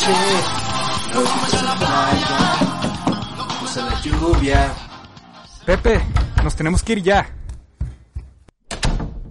[0.00, 0.12] noche,
[1.78, 2.38] playa,
[3.76, 4.72] la lluvia.
[5.66, 6.00] Pepe,
[6.42, 7.26] nos tenemos que ir ya.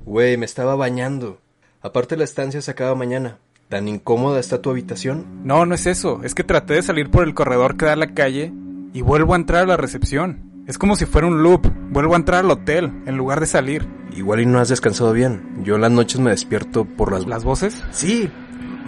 [0.05, 1.39] Güey, me estaba bañando.
[1.81, 3.37] Aparte la estancia se acaba mañana.
[3.69, 5.41] ¿Tan incómoda está tu habitación?
[5.43, 6.21] No, no es eso.
[6.23, 8.51] Es que traté de salir por el corredor que da a la calle
[8.93, 10.63] y vuelvo a entrar a la recepción.
[10.67, 11.67] Es como si fuera un loop.
[11.91, 13.87] Vuelvo a entrar al hotel en lugar de salir.
[14.15, 15.61] Igual y no has descansado bien.
[15.63, 17.27] Yo en las noches me despierto por las...
[17.27, 17.83] ¿Las voces?
[17.91, 18.29] Sí.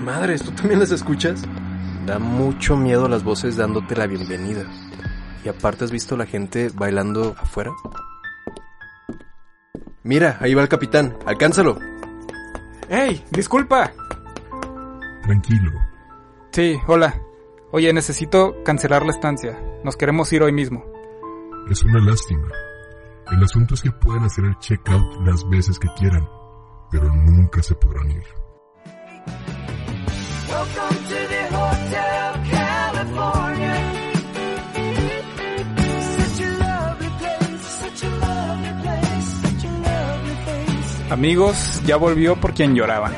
[0.04, 1.44] Madres, ¿tú también las escuchas?
[2.06, 4.66] Da mucho miedo las voces dándote la bienvenida.
[5.44, 7.72] Y aparte has visto la gente bailando afuera.
[10.04, 11.18] Mira, ahí va el capitán.
[11.26, 11.78] Alcánzalo.
[12.90, 13.24] ¡Ey!
[13.32, 13.92] ¡Disculpa!
[15.24, 15.72] Tranquilo.
[16.52, 17.22] Sí, hola.
[17.72, 19.58] Oye, necesito cancelar la estancia.
[19.84, 20.84] Nos queremos ir hoy mismo.
[21.70, 22.48] Es una lástima.
[23.32, 26.28] El asunto es que pueden hacer el checkout las veces que quieran,
[26.92, 28.26] pero nunca se podrán ir.
[41.12, 43.14] Amigos, ya volvió por quien lloraban.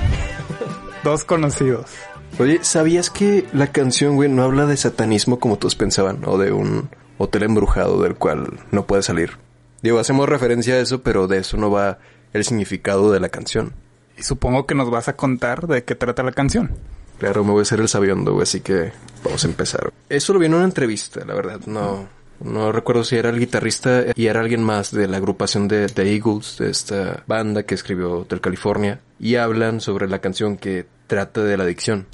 [1.03, 1.91] Dos conocidos.
[2.39, 6.23] Oye, ¿sabías que la canción, güey, no habla de satanismo como todos pensaban?
[6.25, 9.37] O de un hotel embrujado del cual no puede salir.
[9.83, 11.99] Digo, hacemos referencia a eso, pero de eso no va
[12.33, 13.73] el significado de la canción.
[14.17, 16.71] Y supongo que nos vas a contar de qué trata la canción.
[17.19, 18.91] Claro, me voy a hacer el sabiondo, güey, así que
[19.23, 19.93] vamos a empezar.
[20.09, 22.07] Eso lo vi en una entrevista, la verdad, no...
[22.43, 26.13] No recuerdo si era el guitarrista y era alguien más de la agrupación de The
[26.13, 31.41] Eagles, de esta banda que escribió Hotel California, y hablan sobre la canción que trata
[31.43, 32.05] de la adicción.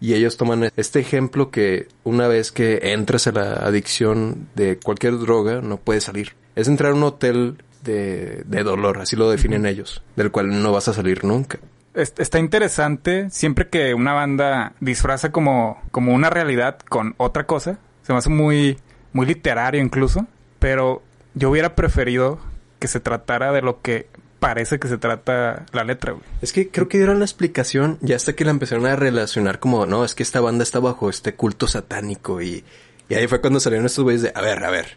[0.00, 5.18] Y ellos toman este ejemplo que una vez que entras a la adicción de cualquier
[5.18, 6.34] droga, no puedes salir.
[6.54, 10.70] Es entrar a un hotel de, de dolor, así lo definen ellos, del cual no
[10.72, 11.58] vas a salir nunca.
[11.94, 17.78] Es- Está interesante siempre que una banda disfraza como, como una realidad con otra cosa.
[18.02, 18.78] Se me hace muy,
[19.18, 20.26] muy literario incluso.
[20.58, 21.02] Pero
[21.34, 22.38] yo hubiera preferido
[22.78, 24.06] que se tratara de lo que
[24.38, 26.24] parece que se trata la letra, güey.
[26.42, 29.84] Es que creo que dieron la explicación ya hasta que la empezaron a relacionar como,
[29.86, 32.62] no, es que esta banda está bajo este culto satánico y,
[33.08, 34.96] y ahí fue cuando salieron estos güeyes de, a ver, a ver,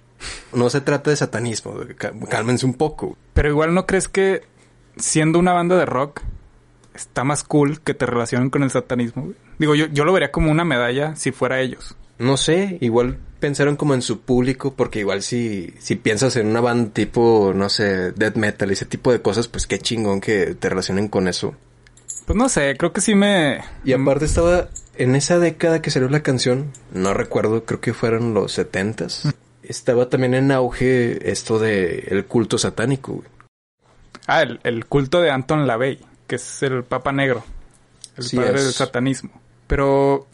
[0.53, 3.17] no se trata de satanismo, cá- cálmense un poco.
[3.33, 4.43] Pero igual no crees que
[4.97, 6.21] siendo una banda de rock
[6.93, 9.35] está más cool que te relacionen con el satanismo, güey?
[9.57, 11.95] Digo, yo, yo lo vería como una medalla si fuera ellos.
[12.19, 16.61] No sé, igual pensaron como en su público, porque igual si, si piensas en una
[16.61, 20.69] banda tipo, no sé, death metal ese tipo de cosas, pues qué chingón que te
[20.69, 21.53] relacionen con eso.
[22.25, 23.61] Pues no sé, creo que sí me...
[23.83, 28.33] Y aparte estaba en esa década que salió la canción, no recuerdo, creo que fueron
[28.33, 29.27] los setentas.
[29.63, 33.13] Estaba también en auge esto de el culto satánico.
[33.13, 33.27] güey.
[34.27, 37.43] Ah, el, el culto de Anton LaVey, que es el Papa Negro,
[38.17, 38.65] el Sí padre es.
[38.65, 39.31] del satanismo.
[39.67, 40.27] Pero,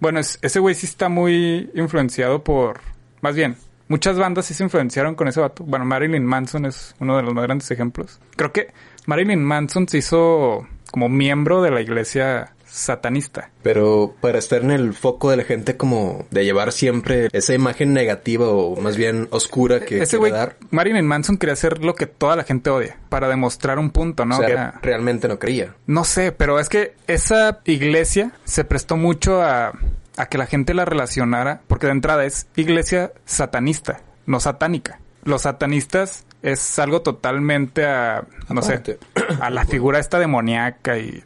[0.00, 2.80] bueno, es- ese güey sí está muy influenciado por...
[3.20, 3.56] Más bien,
[3.88, 5.64] muchas bandas sí se influenciaron con ese vato.
[5.64, 8.20] Bueno, Marilyn Manson es uno de los más grandes ejemplos.
[8.36, 8.68] Creo que
[9.06, 13.50] Marilyn Manson se hizo como miembro de la iglesia satanista.
[13.62, 17.92] Pero para estar en el foco de la gente como de llevar siempre esa imagen
[17.92, 20.56] negativa o más bien oscura que Ese güey, dar.
[20.70, 24.36] Marilyn Manson quería hacer lo que toda la gente odia, para demostrar un punto, ¿no?
[24.36, 25.74] o sea, Que era- realmente no creía.
[25.86, 29.72] No sé, pero es que esa iglesia se prestó mucho a,
[30.16, 35.00] a que la gente la relacionara, porque de entrada es iglesia satanista, no satánica.
[35.24, 38.98] Los satanistas es algo totalmente a, no Aparte.
[39.16, 41.22] sé, a la figura esta demoníaca y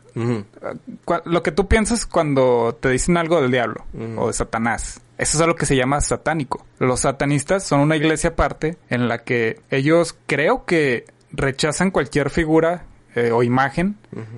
[1.04, 3.84] cua- lo que tú piensas cuando te dicen algo del diablo
[4.16, 5.00] o de Satanás.
[5.18, 6.66] Eso es algo que se llama satánico.
[6.78, 12.86] Los satanistas son una iglesia aparte en la que ellos creo que rechazan cualquier figura
[13.14, 13.96] eh, o imagen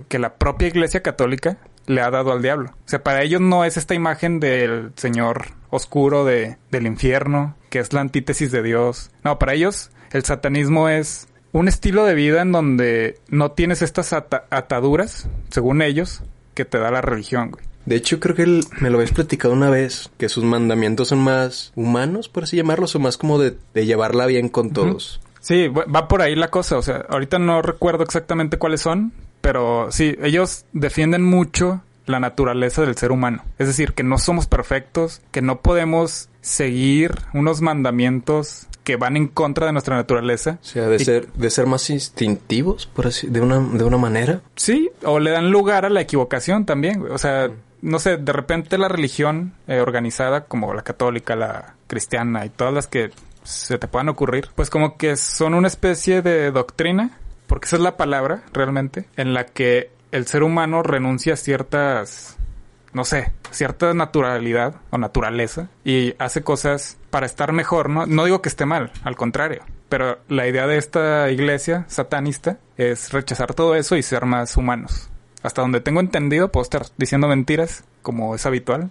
[0.09, 1.57] que la propia iglesia católica
[1.87, 2.71] le ha dado al diablo.
[2.85, 7.79] O sea, para ellos no es esta imagen del señor oscuro de, del infierno, que
[7.79, 9.11] es la antítesis de Dios.
[9.23, 14.13] No, para ellos el satanismo es un estilo de vida en donde no tienes estas
[14.15, 16.23] ata- ataduras, según ellos,
[16.55, 17.65] que te da la religión, güey.
[17.85, 21.19] De hecho, creo que él, me lo habías platicado una vez, que sus mandamientos son
[21.19, 25.21] más humanos, por así llamarlos, o más como de, de llevarla bien con todos.
[25.41, 26.79] Sí, va por ahí la cosa.
[26.79, 29.13] O sea, ahorita no recuerdo exactamente cuáles son,
[29.43, 33.45] pero sí, ellos defienden mucho la naturaleza del ser humano.
[33.59, 39.29] Es decir, que no somos perfectos, que no podemos seguir unos mandamientos que van en
[39.29, 40.59] contra de nuestra naturaleza.
[40.63, 43.97] O sea, de Y- ser, de ser más instintivos, por así, de una, de una
[43.97, 44.41] manera.
[44.57, 47.03] Sí, o le dan lugar a la equivocación también.
[47.11, 47.51] O sea,
[47.83, 52.73] no sé, de repente la religión eh, organizada, como la católica, la cristiana y todas
[52.73, 53.11] las que
[53.43, 57.83] se te puedan ocurrir, pues como que son una especie de doctrina, porque esa es
[57.83, 62.34] la palabra realmente, en la que el ser humano renuncia a ciertas
[62.95, 68.07] no sé, cierta naturalidad o naturaleza y hace cosas para estar mejor, ¿no?
[68.07, 69.63] No digo que esté mal, al contrario.
[69.89, 75.11] Pero la idea de esta iglesia satanista es rechazar todo eso y ser más humanos.
[75.43, 78.91] Hasta donde tengo entendido, puedo estar diciendo mentiras, como es habitual.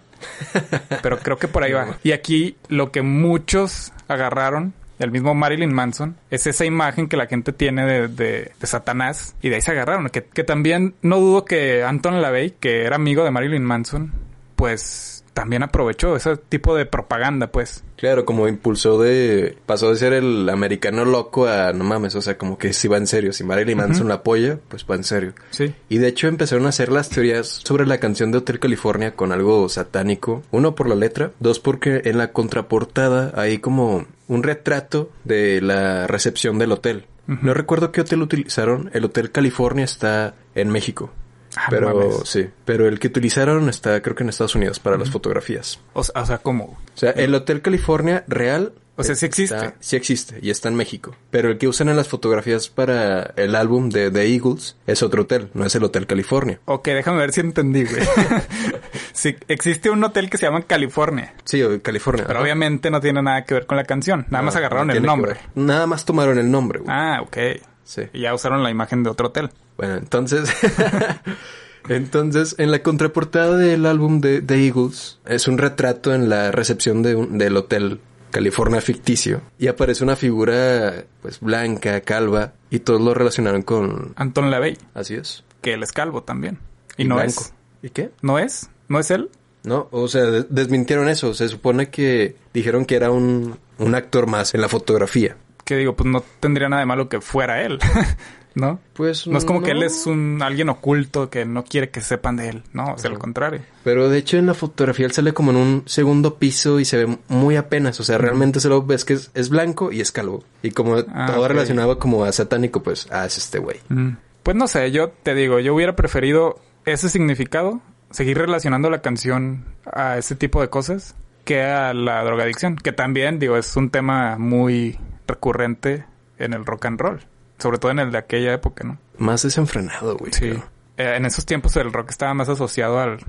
[1.01, 1.97] Pero creo que por ahí va.
[2.03, 7.25] Y aquí lo que muchos agarraron, el mismo Marilyn Manson, es esa imagen que la
[7.27, 9.35] gente tiene de, de- de Satanás.
[9.41, 10.09] Y de ahí se agarraron.
[10.09, 14.11] Que, que también no dudo que Anton LaVey, que era amigo de Marilyn Manson,
[14.55, 17.83] pues también aprovechó ese tipo de propaganda, pues.
[17.97, 19.57] Claro, como impulsó de...
[19.65, 21.73] Pasó de ser el americano loco a...
[21.73, 23.33] No mames, o sea, como que si va en serio.
[23.33, 25.33] Si Marilyn Manson la apoya, pues va en serio.
[25.49, 25.73] Sí.
[25.89, 29.31] Y de hecho empezaron a hacer las teorías sobre la canción de Hotel California con
[29.31, 30.43] algo satánico.
[30.51, 36.07] Uno por la letra, dos porque en la contraportada hay como un retrato de la
[36.07, 37.05] recepción del hotel.
[37.25, 38.89] No recuerdo qué hotel utilizaron.
[38.93, 41.11] El Hotel California está en México.
[41.55, 42.21] Ah, pero mames.
[42.29, 45.79] sí, pero el que utilizaron está creo que en Estados Unidos para las fotografías.
[45.93, 46.63] O, sea- o sea, ¿cómo?
[46.65, 48.73] O sea, el Hotel California real.
[48.95, 49.55] O sea, sí existe.
[49.55, 51.15] está- sí existe y está en México.
[51.31, 55.23] Pero el que usan en las fotografías para el álbum de The Eagles es otro
[55.23, 56.59] hotel, no es el Hotel California.
[56.65, 58.03] Ok, déjame ver si entendí, güey.
[59.13, 61.33] sí, existe un hotel que se llama California.
[61.43, 62.25] Sí, California.
[62.27, 62.43] Pero ajá.
[62.43, 64.27] obviamente no tiene nada que ver con la canción.
[64.29, 65.37] Nada más No, agarraron no el nombre.
[65.55, 66.91] Nada más tomaron el nombre, güey.
[66.95, 67.37] Ah, ok.
[67.83, 68.03] Sí.
[68.13, 69.49] Y ya usaron la imagen de otro hotel.
[69.77, 70.49] Bueno, entonces.
[71.89, 77.01] entonces, en la contraportada del álbum de The Eagles, es un retrato en la recepción
[77.03, 77.99] de un- del hotel
[78.31, 79.41] California ficticio.
[79.59, 84.13] Y aparece una figura, pues, blanca, calva, y todos lo relacionaron con.
[84.15, 85.43] Anton LaVey, Así es.
[85.61, 86.59] que él es calvo también.
[86.97, 87.41] Y, no blanco.
[87.41, 87.53] es.
[87.81, 88.11] ¿Y qué?
[88.21, 88.69] ¿No es?
[88.87, 89.29] ¿No es él?
[89.63, 91.33] No, o sea, de- desmintieron eso.
[91.33, 95.37] Se supone que dijeron que era un, un actor más en la fotografía.
[95.63, 97.79] Que digo, pues no tendría nada de malo que fuera él.
[98.55, 98.79] ¿No?
[98.93, 102.35] Pues No es como que él es un alguien oculto que no quiere que sepan
[102.35, 102.63] de él.
[102.71, 103.61] No, o sea, al contrario.
[103.83, 107.03] Pero de hecho en la fotografía él sale como en un segundo piso y se
[107.03, 107.99] ve muy apenas.
[107.99, 110.43] O sea, realmente solo ves que es, es blanco y es calvo.
[110.61, 113.79] Y como Ah, todo relacionado como a satánico, pues, ah, es este güey.
[113.89, 114.09] Mm.
[114.43, 117.81] Pues no sé, yo te digo, yo hubiera preferido ese significado,
[118.11, 123.39] seguir relacionando la canción a ese tipo de cosas, que a la drogadicción, que también,
[123.39, 126.05] digo, es un tema muy recurrente
[126.37, 127.19] en el rock and roll,
[127.57, 128.97] sobre todo en el de aquella época, ¿no?
[129.17, 130.33] Más desenfrenado, güey.
[130.33, 130.53] Sí.
[130.97, 133.19] Eh, en esos tiempos el rock estaba más asociado al,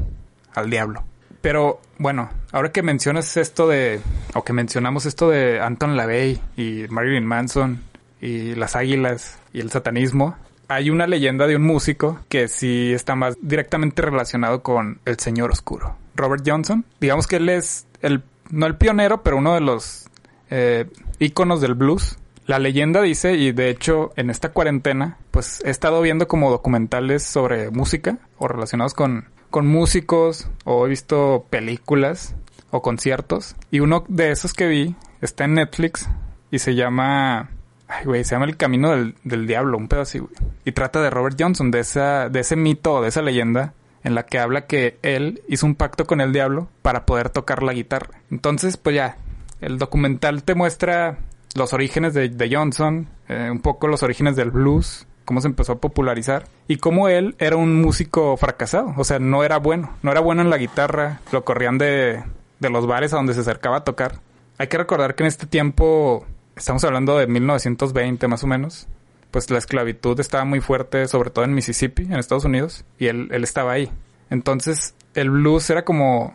[0.54, 1.04] al diablo.
[1.40, 4.00] Pero bueno, ahora que mencionas esto de,
[4.34, 7.82] o que mencionamos esto de Anton LaVey y Marilyn Manson
[8.20, 10.36] y las águilas y el satanismo,
[10.68, 15.50] hay una leyenda de un músico que sí está más directamente relacionado con el Señor
[15.50, 15.96] Oscuro.
[16.16, 20.08] Robert Johnson, digamos que él es el, no el pionero, pero uno de los
[20.50, 20.86] eh,
[21.24, 22.18] íconos del blues.
[22.46, 27.22] La leyenda dice, y de hecho en esta cuarentena, pues he estado viendo como documentales
[27.22, 32.34] sobre música o relacionados con, con músicos, o he visto películas
[32.70, 33.56] o conciertos.
[33.70, 36.08] Y uno de esos que vi está en Netflix
[36.50, 37.50] y se llama...
[37.86, 40.32] Ay, güey, se llama El Camino del, del Diablo, un pedo así, güey.
[40.64, 43.74] Y trata de Robert Johnson, de, esa, de ese mito de esa leyenda
[44.04, 47.62] en la que habla que él hizo un pacto con el diablo para poder tocar
[47.62, 48.20] la guitarra.
[48.30, 49.16] Entonces, pues ya,
[49.64, 51.18] el documental te muestra
[51.54, 55.80] los orígenes de, Johnson, eh, un poco los orígenes del blues, cómo se empezó a
[55.80, 60.20] popularizar y cómo él era un músico fracasado, o sea, no era bueno, no era
[60.20, 62.22] bueno en la guitarra, lo corrían de,
[62.60, 64.20] de los bares a donde se acercaba a tocar.
[64.58, 68.86] Hay que recordar que en este tiempo, estamos hablando de 1920 más o menos,
[69.30, 73.28] pues la esclavitud estaba muy fuerte, sobre todo en Mississippi, en Estados Unidos, y él,
[73.32, 73.90] él estaba ahí.
[74.30, 76.34] Entonces, el blues era como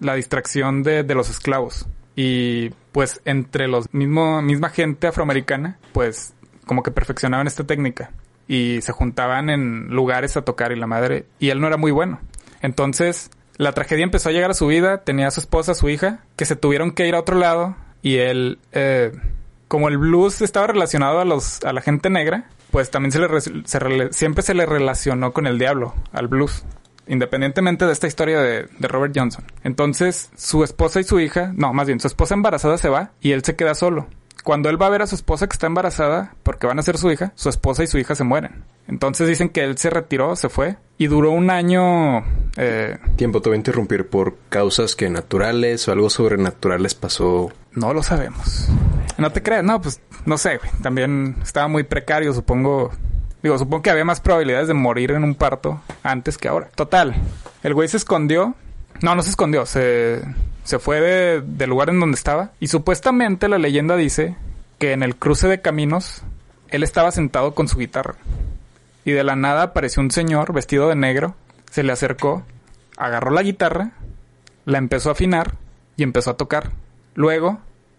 [0.00, 1.86] la distracción de, de los esclavos.
[2.20, 6.34] Y pues entre los mismo, misma gente afroamericana, pues
[6.66, 8.10] como que perfeccionaban esta técnica.
[8.48, 11.26] Y se juntaban en lugares a tocar y la madre.
[11.38, 12.18] Y él no era muy bueno.
[12.60, 15.04] Entonces, la tragedia empezó a llegar a su vida.
[15.04, 17.76] Tenía a su esposa, a su hija, que se tuvieron que ir a otro lado.
[18.02, 19.12] Y él, eh,
[19.68, 24.12] como el blues estaba relacionado a los, a la gente negra, pues también se le,
[24.12, 26.64] siempre se le relacionó con el diablo, al blues
[27.08, 29.44] independientemente de esta historia de, de Robert Johnson.
[29.64, 33.32] Entonces, su esposa y su hija, no, más bien, su esposa embarazada se va y
[33.32, 34.06] él se queda solo.
[34.44, 36.96] Cuando él va a ver a su esposa que está embarazada, porque van a ser
[36.96, 38.64] su hija, su esposa y su hija se mueren.
[38.86, 42.24] Entonces dicen que él se retiró, se fue y duró un año.
[42.56, 47.52] Eh, Tiempo, te voy a interrumpir por causas que naturales o algo sobrenatural les pasó.
[47.72, 48.68] no lo sabemos.
[49.18, 50.70] No te creas, no, pues no sé, güey.
[50.82, 52.92] También estaba muy precario, supongo.
[53.42, 56.68] Digo, supongo que había más probabilidades de morir en un parto antes que ahora.
[56.74, 57.14] Total,
[57.62, 58.54] el güey se escondió.
[59.00, 60.22] No, no se escondió, se,
[60.64, 62.50] se fue de- del lugar en donde estaba.
[62.58, 64.36] Y supuestamente la leyenda dice
[64.78, 66.22] que en el cruce de caminos
[66.70, 68.16] él estaba sentado con su guitarra.
[69.04, 71.34] Y de la nada apareció un señor vestido de negro,
[71.70, 72.42] se le acercó,
[72.96, 73.92] agarró la guitarra,
[74.64, 75.54] la empezó a afinar
[75.96, 76.72] y empezó a tocar.
[77.14, 77.58] Luego,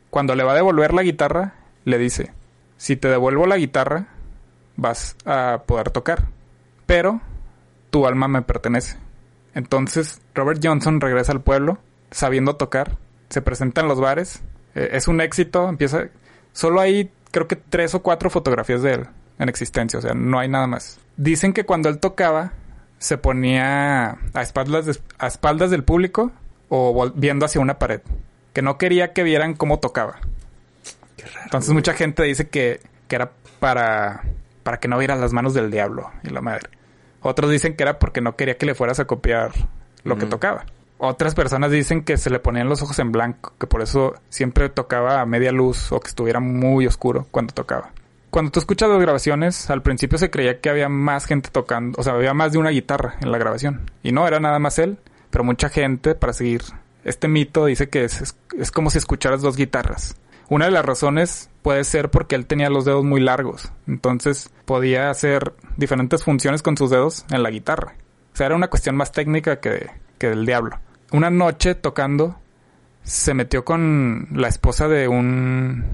[0.10, 1.54] cuando le va a devolver la guitarra,
[1.86, 2.32] le dice,
[2.78, 4.08] si te devuelvo la guitarra,
[4.82, 6.28] vas a poder tocar.
[6.86, 7.22] Pero
[7.90, 8.98] tu alma me pertenece.
[9.54, 11.80] Entonces, Robert Johnson regresa al pueblo,
[12.12, 12.98] sabiendo tocar,
[13.30, 14.42] se presenta en los bares,
[14.76, 16.06] eh, es un éxito, empieza...
[16.54, 19.08] Solo hay, creo que tres o cuatro fotografías de él
[19.38, 21.00] en existencia, o sea, no hay nada más.
[21.18, 22.54] Dicen que cuando él tocaba,
[22.98, 26.32] se ponía a espaldas, de- a espaldas del público
[26.70, 28.02] o viendo hacia una pared,
[28.54, 30.20] que no quería que vieran cómo tocaba.
[31.46, 34.24] Entonces mucha gente dice que, que era para,
[34.70, 36.70] para que no vieran las manos del diablo y la madre.
[37.24, 39.52] Otros dicen que era porque no quería que le fueras a copiar
[40.04, 40.68] lo que tocaba.
[41.00, 44.70] Otras personas dicen que se le ponían los ojos en blanco, que por eso siempre
[44.70, 47.94] tocaba a media luz o que estuviera muy oscuro cuando tocaba.
[48.30, 52.04] Cuando tú escuchas las grabaciones, al principio se creía que había más gente tocando, o
[52.04, 53.90] sea, había más de una guitarra en la grabación.
[54.04, 55.00] Y no, era nada más él,
[55.32, 56.62] pero mucha gente, para seguir
[57.04, 60.16] este mito, dice que es, es, es como si escucharas dos guitarras.
[60.50, 65.12] Una de las razones puede ser porque él tenía los dedos muy largos, entonces podía
[65.12, 67.94] hacer diferentes funciones con sus dedos en la guitarra.
[68.34, 70.80] O sea, era una cuestión más técnica que, que del diablo.
[71.12, 72.40] Una noche tocando,
[73.04, 75.86] se metió con la esposa de un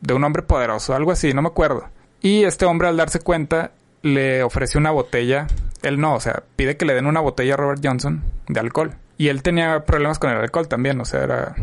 [0.00, 1.88] de un hombre poderoso, algo así, no me acuerdo.
[2.20, 3.72] Y este hombre al darse cuenta
[4.02, 5.48] le ofrece una botella,
[5.82, 8.94] él no, o sea, pide que le den una botella a Robert Johnson de alcohol.
[9.16, 11.56] Y él tenía problemas con el alcohol también, o sea, era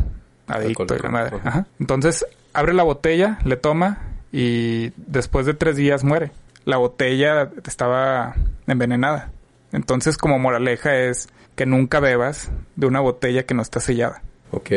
[0.48, 1.38] adicto y la madre.
[1.38, 1.50] ajá.
[1.50, 1.68] Ajá.
[1.80, 4.00] Entonces, abre la botella, le toma
[4.32, 6.32] y después de tres días muere.
[6.66, 8.36] La botella estaba
[8.68, 9.32] envenenada.
[9.72, 14.22] Entonces, como moraleja es que nunca bebas de una botella que no está sellada.
[14.52, 14.70] Ok.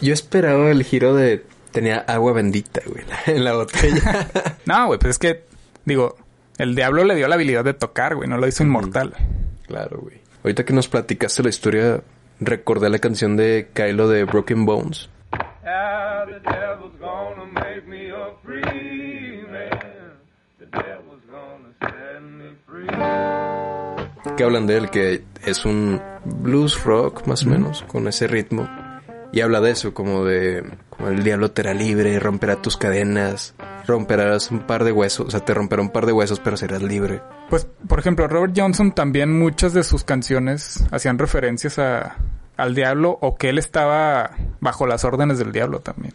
[0.00, 1.44] Yo esperaba el giro de...
[1.72, 4.28] Tenía agua bendita, güey, en la botella.
[4.66, 5.44] No, güey, pues es que,
[5.84, 6.16] digo,
[6.58, 9.14] el diablo le dio la habilidad de tocar, güey, no lo hizo inmortal.
[9.66, 10.20] claro, güey.
[10.44, 12.02] Ahorita que nos platicaste la historia,
[12.40, 15.08] recordé la canción de Kylo de Broken Bones.
[15.64, 20.12] How the devil's gonna make me a free man.
[20.58, 22.88] The devil's gonna set me free.
[24.36, 28.68] que hablan de él, que es un blues rock más o menos, con ese ritmo.
[29.32, 33.54] Y habla de eso, como de como el diablo te hará libre, romperá tus cadenas,
[33.86, 36.82] romperás un par de huesos, o sea, te romperá un par de huesos, pero serás
[36.82, 37.22] libre.
[37.48, 42.16] Pues, por ejemplo, Robert Johnson también muchas de sus canciones hacían referencias a,
[42.56, 46.14] al diablo o que él estaba bajo las órdenes del diablo también.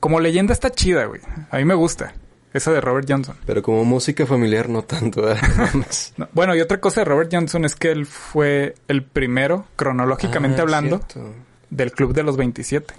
[0.00, 1.20] Como leyenda está chida, güey.
[1.50, 2.14] A mí me gusta.
[2.54, 3.36] Esa de Robert Johnson.
[3.46, 5.36] Pero como música familiar no tanto, ¿eh?
[6.16, 10.60] No, Bueno, y otra cosa de Robert Johnson es que él fue el primero, cronológicamente
[10.60, 11.34] Ah, hablando, cierto.
[11.70, 12.94] del Club de los 27.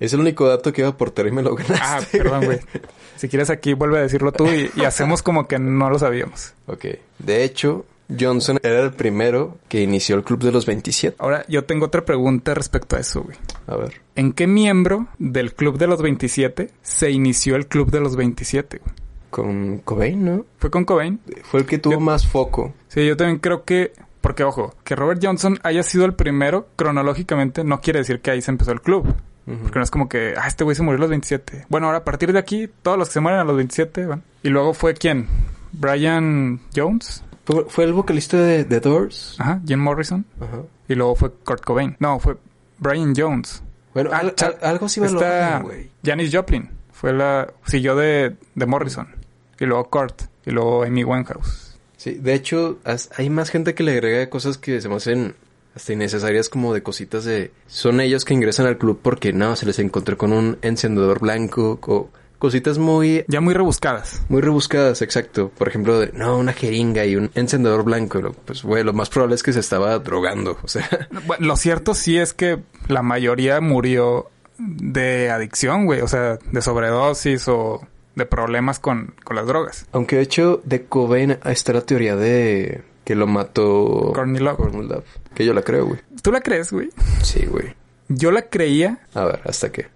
[0.00, 1.78] Es el único dato que iba a aportar y me lo ganaste.
[1.82, 2.60] Ah, perdón, güey.
[3.16, 6.54] Si quieres aquí, vuelve a decirlo tú y, y hacemos como que no lo sabíamos.
[6.66, 6.86] Ok.
[7.18, 7.84] De hecho,
[8.18, 11.16] Johnson era el primero que inició el Club de los 27.
[11.18, 13.36] Ahora, yo tengo otra pregunta respecto a eso, güey.
[13.66, 14.00] A ver.
[14.16, 18.78] ¿En qué miembro del Club de los 27 se inició el Club de los 27?
[18.78, 18.94] güey?
[19.30, 20.46] Con Cobain, ¿no?
[20.58, 21.20] ¿Fue con Cobain?
[21.42, 22.72] Fue el que tuvo Yo- más foco.
[22.88, 23.92] Sí, yo también creo que...
[24.22, 28.42] Porque, ojo, que Robert Johnson haya sido el primero cronológicamente no quiere decir que ahí
[28.42, 29.14] se empezó el club.
[29.62, 31.66] Porque no es como que, ah, este güey se murió a los 27.
[31.70, 34.22] Bueno, ahora a partir de aquí, todos los que se mueren a los 27 van.
[34.42, 35.26] Y luego fue quién?
[35.72, 37.22] Brian Jones.
[37.48, 39.36] Fue, fue el vocalista de The Doors.
[39.38, 40.26] Ajá, Jim Morrison.
[40.38, 40.62] Ajá.
[40.86, 41.96] Y luego fue Kurt Cobain.
[41.98, 42.36] No, fue
[42.78, 43.62] Brian Jones.
[43.94, 45.18] Bueno, Ah, al- cha- al- algo sí me lo
[45.62, 45.88] güey.
[46.04, 46.68] Janis Joplin.
[46.92, 47.50] Fue la...
[47.64, 49.08] Siguió de, de Morrison.
[49.58, 50.24] Y luego Kurt.
[50.44, 51.78] Y luego Amy Winehouse.
[51.96, 52.78] Sí, de hecho,
[53.16, 55.34] hay más gente que le agrega cosas que se me hacen
[55.74, 57.50] hasta innecesarias como de cositas de...
[57.66, 61.78] Son ellos que ingresan al club porque no, se les encontró con un encendedor blanco
[61.86, 63.24] o cositas muy...
[63.28, 64.22] Ya muy rebuscadas.
[64.28, 65.50] Muy rebuscadas, exacto.
[65.56, 68.20] Por ejemplo, de, no, una jeringa y un encendedor blanco.
[68.20, 70.58] Lo- Pues, güey, lo más probable es que se estaba drogando.
[70.62, 70.88] O sea,
[71.26, 76.00] Bueno, lo cierto sí es que la mayoría murió de adicción, güey.
[76.00, 79.86] O sea, de sobredosis o de problemas con, con las drogas.
[79.92, 84.12] aunque de hecho de Cobain está la teoría de que lo mató...
[84.14, 84.56] Courtney Love.
[84.56, 85.04] Courtney Love.
[85.34, 86.00] Que yo la creo, güey.
[86.22, 86.90] ¿Tú la crees, güey?
[87.22, 87.74] Sí, güey.
[88.08, 88.98] Yo la creía.
[89.14, 89.86] A ver, hasta que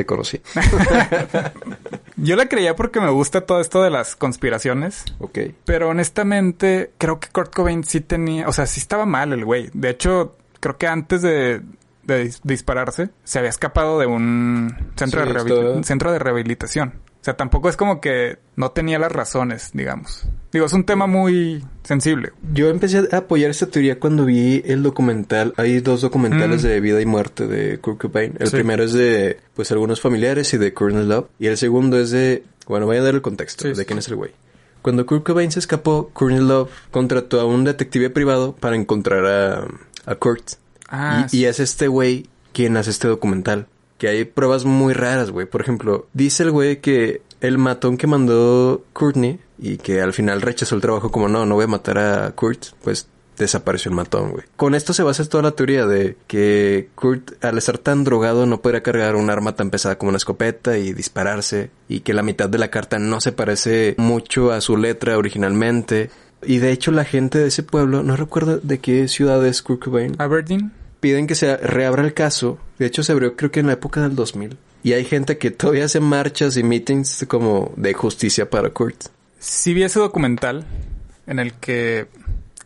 [0.00, 0.40] te conocí.
[2.16, 5.04] Yo la creía porque me gusta todo esto de las conspiraciones.
[5.18, 5.38] ok.
[5.64, 8.48] Pero honestamente, creo que Kurt Cobain sí tenía...
[8.48, 9.70] O sea, sí estaba mal el güey.
[9.72, 11.60] De hecho, creo que antes de,
[12.02, 16.18] de dis- dispararse, se había escapado de un centro, Sí, de, rehabil- estaba- centro de
[16.18, 16.94] rehabilitación.
[17.20, 20.24] O sea, tampoco es como que no tenía las razones, digamos.
[20.52, 22.32] Digo, es un tema muy sensible.
[22.54, 25.52] Yo empecé a apoyar esta teoría cuando vi el documental.
[25.58, 26.66] Hay dos documentales Mm.
[26.66, 28.34] de vida y muerte de Kurt Cobain.
[28.38, 28.56] El Sí.
[28.56, 31.26] primero es de, pues, algunos familiares y de Courtney Love.
[31.38, 33.84] Y el segundo es de, bueno, voy a dar el contexto Sí, de sí.
[33.84, 34.30] quién es el güey.
[34.80, 39.66] Cuando Kurt Cobain se escapó, Courtney Love contrató a un detective privado para encontrar a,
[40.10, 40.52] a Kurt.
[40.88, 43.66] Ah, y, y es este güey quien hace este documental.
[44.00, 45.46] Que hay pruebas muy raras, güey.
[45.46, 50.40] Por ejemplo, dice el güey que el matón que mandó Courtney y que al final
[50.40, 54.32] rechazó el trabajo como no, no voy a matar a Kurt, pues desapareció el matón,
[54.32, 54.44] güey.
[54.56, 58.60] Con esto se basa toda la teoría de que Kurt, al estar tan drogado, no
[58.60, 62.48] podría cargar un arma tan pesada como una escopeta y dispararse, y que la mitad
[62.48, 66.10] de la carta no se parece mucho a su letra originalmente.
[66.42, 69.84] Y de hecho la gente de ese pueblo, no recuerdo de qué ciudad es Kurt
[69.84, 70.72] Cobain, Aberdeen.
[71.00, 72.58] Piden que se reabra el caso.
[72.78, 74.56] De hecho se abrió creo que en la época del 2000.
[74.82, 79.06] Y hay gente que todavía hace marchas y meetings como de justicia para Kurt.
[79.38, 80.66] Sí vi ese documental
[81.26, 82.08] en el que...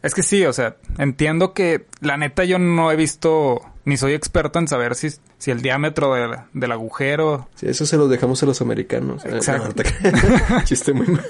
[0.02, 4.12] Es que sí, o sea, entiendo que la neta yo no he visto, ni soy
[4.12, 7.48] experto en saber si, si el diámetro del, del agujero...
[7.54, 9.24] Sí, eso se lo dejamos a los americanos.
[9.24, 9.82] Eh, Exacto.
[10.64, 11.24] Chiste muy mal.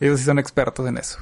[0.00, 1.18] Ellos sí son expertos en eso.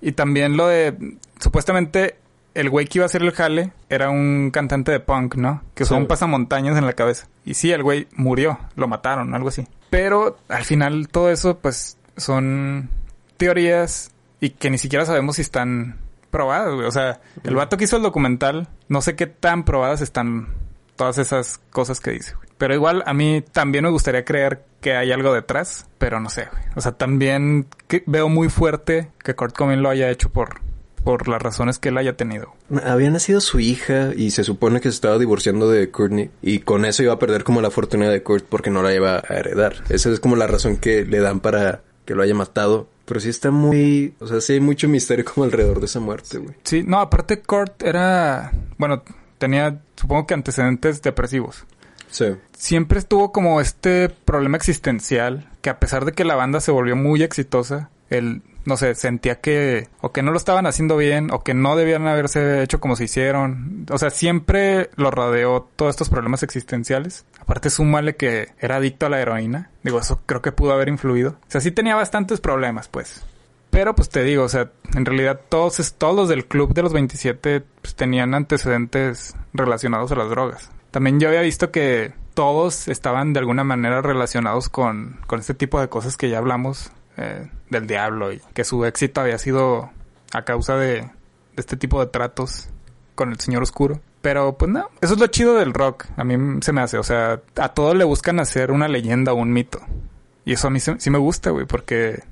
[0.00, 1.18] Y también lo de...
[1.38, 2.16] Supuestamente
[2.56, 5.62] el güey que iba a hacer el jale era un cantante de punk, ¿no?
[5.74, 6.00] Que usó Sí.
[6.00, 7.28] un pasamontañas en la cabeza.
[7.44, 9.66] Y sí, el güey murió, lo mataron, algo así.
[9.90, 12.88] Pero al final todo eso, pues, son
[13.36, 14.10] teorías
[14.40, 15.98] y que ni siquiera sabemos si están
[16.30, 16.86] probadas, güey.
[16.86, 20.48] O sea, el vato que hizo el documental, no sé qué tan probadas están
[20.96, 22.46] todas esas cosas que dice, güey.
[22.58, 26.46] Pero igual a mí también me gustaría creer que hay algo detrás, pero no sé,
[26.50, 26.62] güey.
[26.74, 30.60] O sea, también que- veo muy fuerte que Kurt Cobain lo haya hecho por,
[31.06, 32.52] por las razones que él haya tenido.
[32.82, 36.84] Había nacido su hija y se supone que se estaba divorciando de Courtney y con
[36.84, 39.84] eso iba a perder como la fortuna de Kurt porque no la iba a heredar.
[39.88, 42.88] Esa es como la razón que le dan para que lo haya matado.
[43.04, 44.14] Pero sí está muy...
[44.18, 46.56] O sea, sí hay mucho misterio como alrededor de esa muerte, güey.
[46.64, 49.04] Sí, no, aparte Kurt era, bueno,
[49.38, 51.66] tenía supongo que antecedentes depresivos.
[52.10, 52.34] Sí.
[52.52, 56.96] Siempre estuvo como este problema existencial que a pesar de que la banda se volvió
[56.96, 61.42] muy exitosa, él, no sé, sentía que o que no lo estaban haciendo bien o
[61.42, 63.86] que no debían haberse hecho como se hicieron.
[63.90, 67.24] O sea, siempre lo rodeó todos estos problemas existenciales.
[67.40, 69.70] Aparte súmale que era adicto a la heroína.
[69.82, 71.30] Digo, eso creo que pudo haber influido.
[71.30, 73.24] O sea, sí tenía bastantes problemas, pues.
[73.70, 76.92] Pero pues te digo, o sea, en realidad todos, todos los del club de los
[76.92, 80.70] 27 pues, tenían antecedentes relacionados a las drogas.
[80.90, 85.80] También yo había visto que todos estaban de alguna manera relacionados con, con este tipo
[85.80, 89.90] de cosas que ya hablamos eh, del diablo y que su éxito había sido
[90.32, 91.10] a causa de, de
[91.56, 92.68] este tipo de tratos
[93.14, 94.00] con el señor oscuro.
[94.22, 97.02] Pero pues no, eso es lo chido del rock, a mí se me hace, o
[97.04, 99.80] sea, a todos le buscan hacer una leyenda o un mito.
[100.44, 102.22] Y eso a mí se- sí me gusta, güey, porque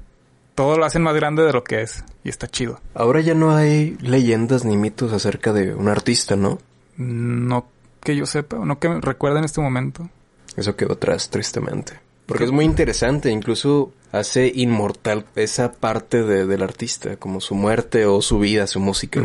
[0.56, 2.80] todo lo hacen más grande de lo que es y está chido.
[2.94, 6.58] Ahora ya no hay leyendas ni mitos acerca de un artista, ¿no?
[6.96, 7.66] No
[8.02, 10.08] que yo sepa, o no que me recuerde en este momento.
[10.56, 12.00] Eso quedó atrás, tristemente.
[12.26, 18.06] Porque es muy interesante, incluso hace inmortal esa parte de- del artista, como su muerte
[18.06, 19.22] o su vida, su música.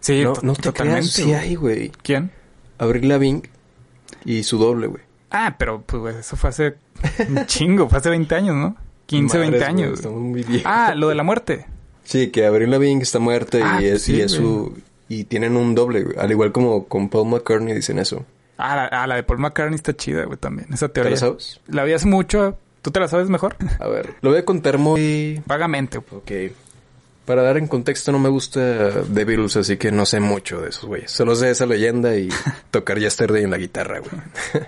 [0.00, 1.00] Sí, No, no te totalmente.
[1.00, 1.90] creas, sí hay, güey.
[2.02, 2.30] ¿Quién?
[2.78, 3.42] Abril Lavigne
[4.24, 5.02] y su doble, güey.
[5.30, 6.74] Ah, pero pues eso fue hace
[7.28, 8.76] un chingo, fue hace 20 años, ¿no?
[9.06, 9.98] 15, Madres, 20 güey, años.
[9.98, 10.62] Estamos muy viejos.
[10.66, 11.66] Ah, lo de la muerte.
[12.04, 14.42] Sí, que Avril Lavigne está muerta Ah, y es, sí, y es güey.
[14.48, 14.78] su...
[15.08, 16.18] Y tienen un doble, güey.
[16.18, 18.24] Al igual como con Paul McCartney dicen eso.
[18.58, 20.72] Ah, la, ah, la de Paul McCartney está chida, güey, también.
[20.72, 21.10] Esa ¿Te teoría.
[21.12, 21.60] lo sabes?
[21.68, 22.58] La vi hace mucho.
[22.82, 23.56] ¿Tú te la sabes mejor?
[23.80, 25.42] A ver, lo voy a contar muy...
[25.46, 25.98] Vagamente.
[25.98, 26.30] Ok.
[27.24, 30.68] Para dar en contexto, no me gusta The Beatles, así que no sé mucho de
[30.68, 31.10] esos güeyes.
[31.10, 32.28] Solo sé esa leyenda y
[32.70, 34.64] tocar Yesterday en la guitarra, güey.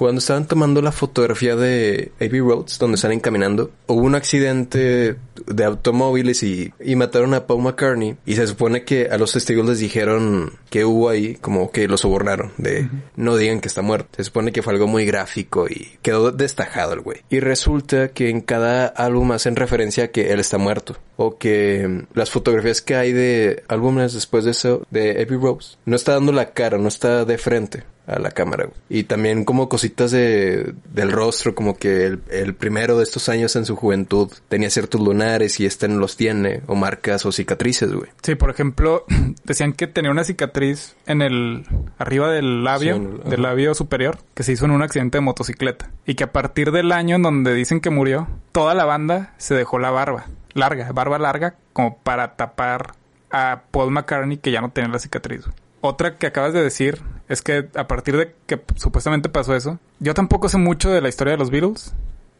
[0.00, 5.64] Cuando estaban tomando la fotografía de Abbey Roads, donde salen caminando, hubo un accidente de
[5.64, 8.16] automóviles y, y mataron a Paul McCartney.
[8.24, 11.98] Y se supone que a los testigos les dijeron que hubo ahí, como que lo
[11.98, 14.08] sobornaron, de no digan que está muerto.
[14.16, 17.20] Se supone que fue algo muy gráfico y quedó destajado el güey.
[17.28, 20.96] Y resulta que en cada álbum hacen referencia a que él está muerto.
[21.22, 25.78] O que mm, las fotografías que hay de álbumes después de eso, de Abbey Roads,
[25.84, 28.70] no está dando la cara, no está de frente a la cámara.
[28.88, 33.54] Y también como cositas de, del rostro, como que el, el primero de estos años
[33.54, 37.92] en su juventud tenía ciertos lunares y este no los tiene, o marcas o cicatrices,
[37.92, 38.08] güey.
[38.22, 39.04] Sí, por ejemplo,
[39.44, 41.66] decían que tenía una cicatriz en el
[41.98, 45.18] arriba del labio, Sí, en el- del labio superior, que se hizo en un accidente
[45.18, 48.86] de motocicleta y que a partir del año en donde dicen que murió, toda la
[48.86, 52.94] banda se dejó la barba larga, barba larga como para tapar
[53.30, 55.44] a Paul McCartney que ya no tenía la cicatriz.
[55.80, 60.14] Otra que acabas de decir es que a partir de que supuestamente pasó eso, yo
[60.14, 61.94] tampoco sé mucho de la historia de los Beatles,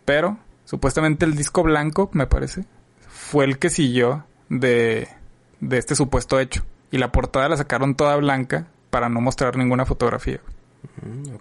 [0.05, 2.65] pero supuestamente el disco blanco, me parece,
[3.09, 5.09] fue el que siguió de,
[5.61, 6.65] de este supuesto hecho.
[6.91, 10.41] Y la portada la sacaron toda blanca para no mostrar ninguna fotografía.
[11.03, 11.37] Mm.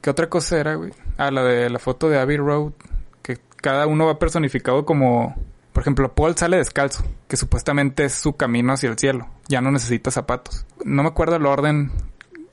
[0.00, 0.92] ¿Qué otra cosa era, güey?
[1.16, 2.72] Ah, la de la foto de Abbey Road,
[3.22, 5.36] que cada uno va personificado como...
[5.78, 9.28] Por ejemplo, Paul sale descalzo, que supuestamente es su camino hacia el cielo.
[9.46, 10.66] Ya no necesita zapatos.
[10.84, 11.92] No me acuerdo el orden.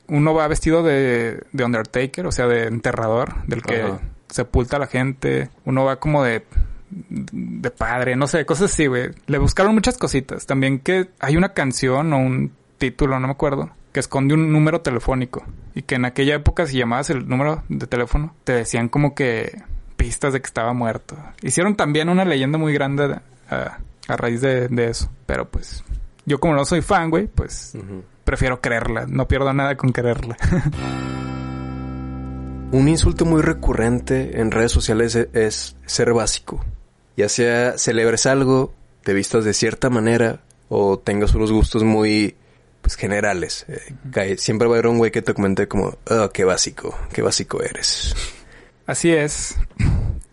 [0.06, 3.98] Uno va vestido de, de Undertaker, o sea, de enterrador, del que Ajá.
[4.28, 5.50] sepulta a la gente.
[5.64, 6.44] Uno va como de
[6.88, 9.10] de padre, no sé, cosas así, güey.
[9.26, 10.46] Le buscaron muchas cositas.
[10.46, 14.82] También que hay una canción o un título, no me acuerdo, que esconde un número
[14.82, 15.44] telefónico.
[15.74, 19.64] Y que en aquella época, si llamabas el número de teléfono, te decían como que
[20.06, 21.16] pistas de que estaba muerto.
[21.42, 23.18] Hicieron también una leyenda muy grande
[23.50, 25.10] a, a raíz de, de eso.
[25.26, 25.82] Pero pues,
[26.24, 27.72] yo como no soy fan, güey, pues
[28.24, 29.06] prefiero creerla.
[29.08, 30.36] No pierdo nada con quererla.
[32.72, 36.64] Un insulto muy recurrente en redes sociales e- es ser básico.
[37.16, 42.36] Ya sea celebres algo, te vistas de cierta manera o tengas unos gustos muy
[42.82, 43.66] pues generales.
[43.68, 47.22] Eh, siempre va a haber un güey que te comente como, oh, qué básico, qué
[47.22, 48.14] básico eres.
[48.86, 49.56] Así es.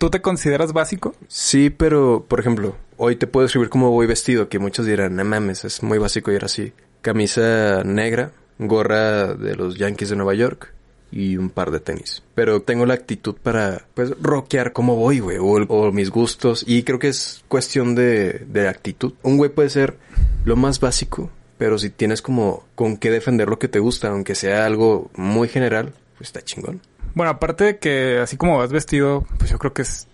[0.03, 1.15] ¿Tú te consideras básico?
[1.29, 5.23] Sí, pero, por ejemplo, hoy te puedo escribir cómo voy vestido, que muchos dirán, no
[5.23, 6.73] mames, es muy básico ir así.
[7.01, 10.73] Camisa negra, gorra de los Yankees de Nueva York
[11.09, 12.21] y un par de tenis.
[12.35, 16.65] Pero tengo la actitud para, pues, rockear como voy, güey, o, o mis gustos.
[16.67, 19.13] Y creo que es cuestión de, de actitud.
[19.21, 19.95] Un güey puede ser
[20.43, 24.35] lo más básico, pero si tienes como con qué defender lo que te gusta, aunque
[24.35, 26.81] sea algo muy general, pues está chingón.
[27.15, 30.07] Bueno, aparte de que así como vas vestido, pues yo creo que es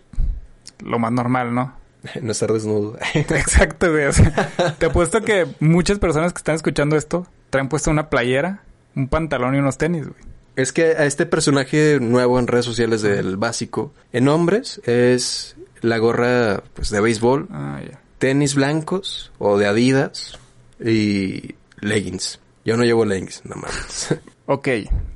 [0.84, 1.80] lo más normal, ¿no?
[2.22, 2.98] no estar desnudo.
[3.14, 4.06] Exacto, güey.
[4.06, 8.64] O sea, te apuesto que muchas personas que están escuchando esto traen puesta una playera,
[8.96, 10.30] un pantalón y unos tenis, güey.
[10.56, 15.98] Es que a este personaje nuevo en redes sociales del básico, en hombres es la
[16.00, 17.80] gorra pues, de béisbol, Ah,
[18.18, 20.38] tenis blancos o de Adidas
[20.84, 22.42] y leggings.
[22.66, 24.16] Yo no llevo leggings, no mames.
[24.52, 24.68] Ok,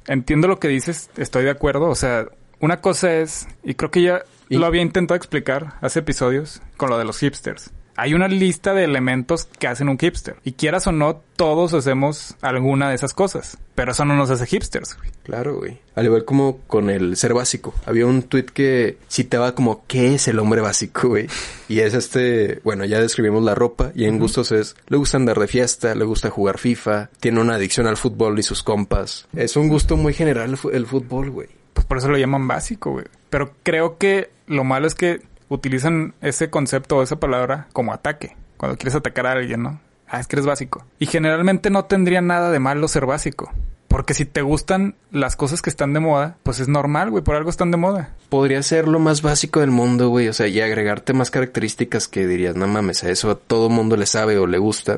[0.05, 1.87] entiendo lo que dices, estoy de acuerdo.
[1.89, 2.27] O sea,
[2.59, 6.91] una cosa es, y creo que ya Y- lo había intentado explicar hace episodios con
[6.91, 7.71] lo de los hipsters.
[7.95, 10.35] Hay una lista de elementos que hacen un hipster.
[10.43, 13.57] Y quieras o no, todos hacemos alguna de esas cosas.
[13.75, 15.11] Pero eso no nos hace hipsters, güey.
[15.23, 15.79] claro, güey.
[15.95, 17.73] Al igual como con el ser básico.
[17.85, 21.27] Había un tweet que citaba como ¿qué es el hombre básico, güey?
[21.67, 25.39] Y es este, bueno, ya describimos la ropa y en gustos es, le gusta andar
[25.39, 29.27] de fiesta, le gusta jugar FIFA, tiene una adicción al fútbol y sus compas.
[29.35, 31.47] Es un gusto muy general el fútbol, güey.
[31.73, 33.05] Pues por eso lo llaman básico, güey.
[33.29, 35.21] Pero creo que lo malo es que
[35.53, 38.35] utilizan ese concepto o esa palabra como ataque.
[38.57, 39.79] Cuando quieres atacar a alguien, ¿no?
[40.07, 40.85] Ah, es que eres básico.
[40.99, 43.51] Y generalmente no tendría nada de malo ser básico.
[43.87, 47.35] Porque si te gustan las cosas que están de moda, pues es normal, güey, por
[47.35, 48.15] algo están de moda.
[48.29, 50.27] Podría ser lo más básico del mundo, güey.
[50.29, 53.95] O sea, y agregarte más características que dirías, no mames, a eso a todo mundo
[53.95, 54.97] le sabe o le gusta.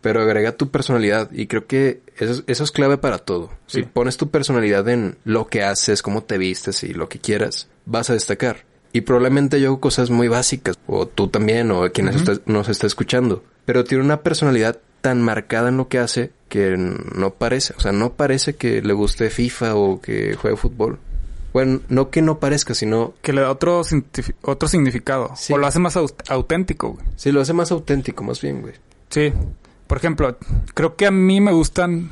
[0.00, 3.50] Pero agrega tu personalidad y creo que eso, es- eso es clave para todo.
[3.66, 7.66] Si pones tu personalidad en lo que haces, cómo te vistes y lo que quieras,
[7.84, 8.58] vas a destacar.
[8.96, 12.68] Y probablemente yo hago cosas muy básicas, o tú también, o quien nos está- nos
[12.70, 13.44] está escuchando.
[13.66, 17.92] Pero tiene una personalidad tan marcada en lo que hace que no parece, o sea,
[17.92, 20.98] no parece que le guste FIFA o que juegue fútbol.
[21.52, 23.82] Bueno, no que no parezca, sino Que le da otro,
[24.42, 25.32] otro significado.
[25.36, 25.52] Sí.
[25.52, 27.04] O lo hace más au- auténtico, güey.
[27.16, 28.74] sí lo hace más auténtico, más bien, güey.
[29.10, 29.30] Sí.
[29.86, 30.38] Por ejemplo,
[30.72, 32.10] creo que a mí me gustan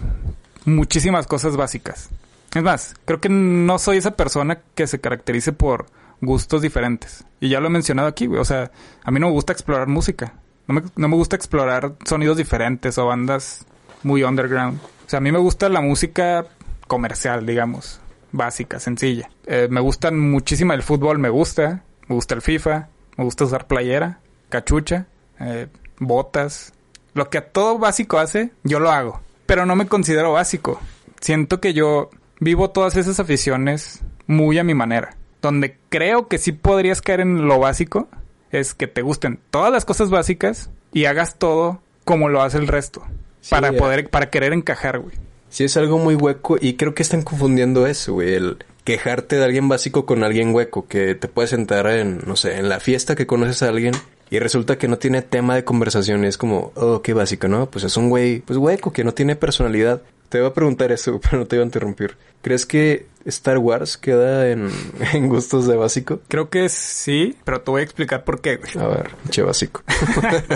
[0.67, 2.11] muchísimas cosas básicas.
[2.55, 5.87] Es más, creo que no soy esa persona que se caracterice por
[6.21, 7.25] gustos diferentes.
[7.41, 8.41] Y ya lo he mencionado aquí, güey.
[8.41, 8.71] O sea,
[9.03, 10.35] a mí no me gusta explorar música.
[10.67, 13.67] No me, no me gusta explorar sonidos diferentes o bandas
[14.03, 14.81] muy underground.
[15.07, 16.47] O sea, a mí me gusta la música
[16.87, 18.01] comercial, digamos.
[18.33, 19.31] Básica, sencilla.
[19.47, 21.83] Eh, me gustan muchísimo el fútbol, me gusta.
[22.09, 22.89] Me gusta el FIFA.
[23.17, 25.07] Me gusta usar playera, cachucha,
[25.41, 26.73] eh, botas.
[27.15, 29.21] Lo que a todo básico hace, yo lo hago.
[29.47, 30.81] Pero no me considero básico.
[31.21, 35.17] Siento que yo vivo todas esas aficiones muy a mi manera.
[35.45, 38.09] Donde creo que sí podrías caer en lo básico
[38.51, 42.67] es que te gusten todas las cosas básicas y hagas todo como lo hace el
[42.67, 43.03] resto.
[43.43, 43.73] Sí, para eh.
[43.75, 45.17] poder, para querer encajar, güey.
[45.51, 48.33] Sí, es algo muy hueco y creo que están confundiendo eso, güey.
[48.33, 52.57] El quejarte de alguien básico con alguien hueco, que te puedes sentar en, no sé,
[52.57, 53.93] en la fiesta que conoces a alguien
[54.31, 57.71] y resulta que no tiene tema de conversación y es como, oh, qué básico, ¿no?
[57.71, 60.01] Pues es un güey, pues hueco, que no tiene personalidad.
[60.35, 62.17] Te iba a preguntar eso, pero no te iba a interrumpir.
[62.43, 64.69] ¿Crees que Star Wars queda en,
[65.13, 66.23] en gustos de básico?
[66.27, 68.73] Creo que sí, pero te voy a explicar por qué, güey.
[68.85, 69.85] A ver, che básico.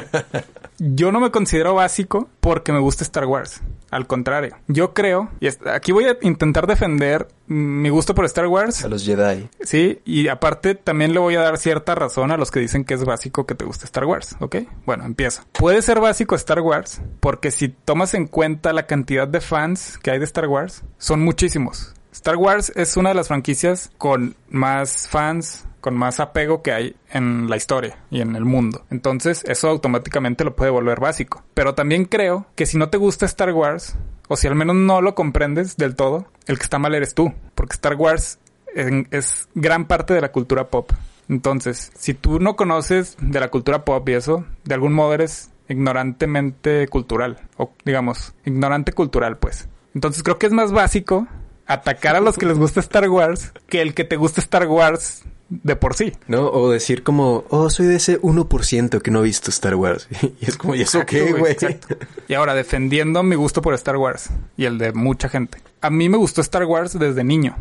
[0.80, 3.60] Yo no me considero básico porque me gusta Star Wars.
[3.90, 8.84] Al contrario, yo creo, y aquí voy a intentar defender mi gusto por Star Wars,
[8.84, 9.48] a los Jedi.
[9.60, 12.94] sí, y aparte también le voy a dar cierta razón a los que dicen que
[12.94, 14.56] es básico que te guste Star Wars, ¿ok?
[14.84, 15.42] Bueno, empiezo.
[15.52, 20.10] Puede ser básico Star Wars porque si tomas en cuenta la cantidad de fans que
[20.10, 21.94] hay de Star Wars, son muchísimos.
[22.12, 26.96] Star Wars es una de las franquicias con más fans con más apego que hay
[27.10, 28.84] en la historia y en el mundo.
[28.90, 31.42] Entonces, eso automáticamente lo puede volver básico.
[31.54, 33.96] Pero también creo que si no te gusta Star Wars,
[34.28, 37.32] o si al menos no lo comprendes del todo, el que está mal eres tú.
[37.54, 38.38] Porque Star Wars
[38.74, 40.92] es gran parte de la cultura pop.
[41.28, 45.50] Entonces, si tú no conoces de la cultura pop y eso, de algún modo eres
[45.68, 47.38] ignorantemente cultural.
[47.56, 49.68] O digamos, ignorante cultural, pues.
[49.94, 51.26] Entonces creo que es más básico
[51.66, 55.24] atacar a los que les gusta Star Wars que el que te gusta Star Wars
[55.48, 56.12] de por sí.
[56.26, 56.48] ¿No?
[56.48, 60.08] O decir como, oh, soy de ese 1% que no ha visto Star Wars.
[60.40, 61.56] y es como, ¿y eso qué, güey?
[62.28, 65.58] Y ahora, defendiendo mi gusto por Star Wars y el de mucha gente.
[65.80, 67.56] A mí me gustó Star Wars desde niño.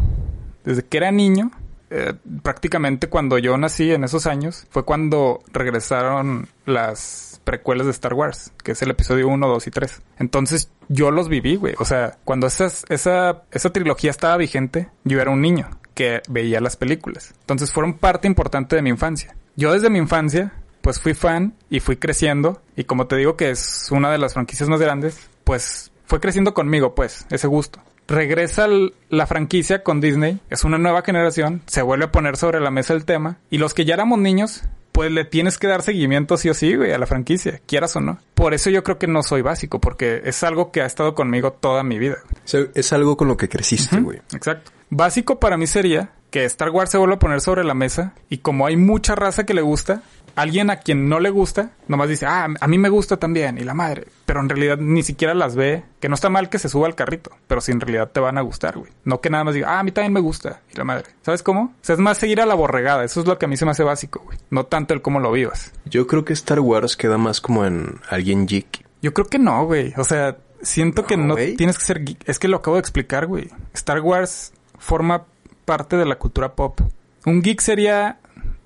[0.66, 1.52] Desde que era niño,
[1.90, 8.14] eh, prácticamente cuando yo nací en esos años, fue cuando regresaron las precuelas de Star
[8.14, 10.02] Wars, que es el episodio 1, 2 y 3.
[10.20, 11.76] Entonces yo los viví, güey.
[11.80, 16.62] O sea, cuando esas, esa, esa trilogía estaba vigente, yo era un niño que veía
[16.62, 17.34] las películas.
[17.42, 19.36] Entonces fueron parte importante de mi infancia.
[19.56, 22.62] Yo desde mi infancia pues fui fan y fui creciendo.
[22.76, 26.54] Y como te digo que es una de las franquicias más grandes, pues fue creciendo
[26.54, 27.82] conmigo, pues, ese gusto.
[28.08, 28.68] Regresa
[29.10, 32.94] la franquicia con Disney, es una nueva generación, se vuelve a poner sobre la mesa
[32.94, 33.40] el tema.
[33.50, 34.64] Y los que ya éramos niños,
[34.98, 38.02] pues le tienes que dar seguimiento sí o sí, güey, a la franquicia, quieras o
[38.02, 38.18] no.
[38.34, 41.52] Por eso yo creo que no soy básico, porque es algo que ha estado conmigo
[41.52, 42.18] toda mi vida.
[42.34, 44.18] O sea, es algo con lo que creciste, güey.
[44.34, 44.72] Exacto.
[44.90, 48.40] Básico para mí sería que Star Wars se vuelva a poner sobre la mesa y
[48.40, 50.02] como hay mucha raza que le gusta,
[50.38, 53.64] alguien a quien no le gusta, nomás dice, ah, a mí me gusta también y
[53.64, 56.70] la madre, pero en realidad ni siquiera las ve, que no está mal que se
[56.70, 58.92] suba al carrito, pero si en realidad te van a gustar, güey.
[59.04, 61.06] No que nada más diga, ah, a mí también me gusta y la madre.
[61.24, 61.62] ¿Sabes cómo?
[61.62, 63.66] O sea, es más seguir a la borregada, eso es lo que a mí se
[63.66, 64.38] me hace básico, güey.
[64.50, 65.74] No tanto el cómo lo vivas.
[65.86, 68.86] Yo creo que Star Wars queda más como en alguien geek.
[69.02, 69.94] Yo creo que no, güey.
[69.98, 72.28] O sea, siento que No, tienes que ser geek.
[72.30, 73.50] Es que lo acabo de explicar, güey.
[73.74, 75.26] Star Wars forma
[75.66, 76.80] parte de la cultura pop.
[77.26, 78.20] Un geek sería,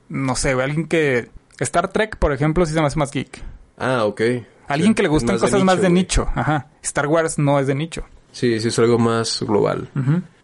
[0.09, 1.29] no sé, alguien que...
[1.63, 3.41] Star Trek, por ejemplo, sí se me hace más geek.
[3.77, 4.21] Ah, ok.
[4.67, 6.27] Alguien Sí, que le gustan más de cosas más de nicho.
[6.33, 6.67] Ajá.
[6.81, 8.03] Star Wars no es de nicho.
[8.31, 9.89] Sí, sí, es algo más global.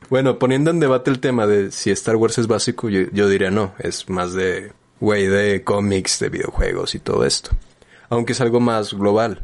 [0.10, 3.52] Bueno, poniendo en debate el tema de si Star Wars es básico, yo, yo diría
[3.52, 3.74] no.
[3.80, 7.52] Es más de, güey, de cómics, de videojuegos y todo esto.
[8.10, 9.44] Aunque es algo más global.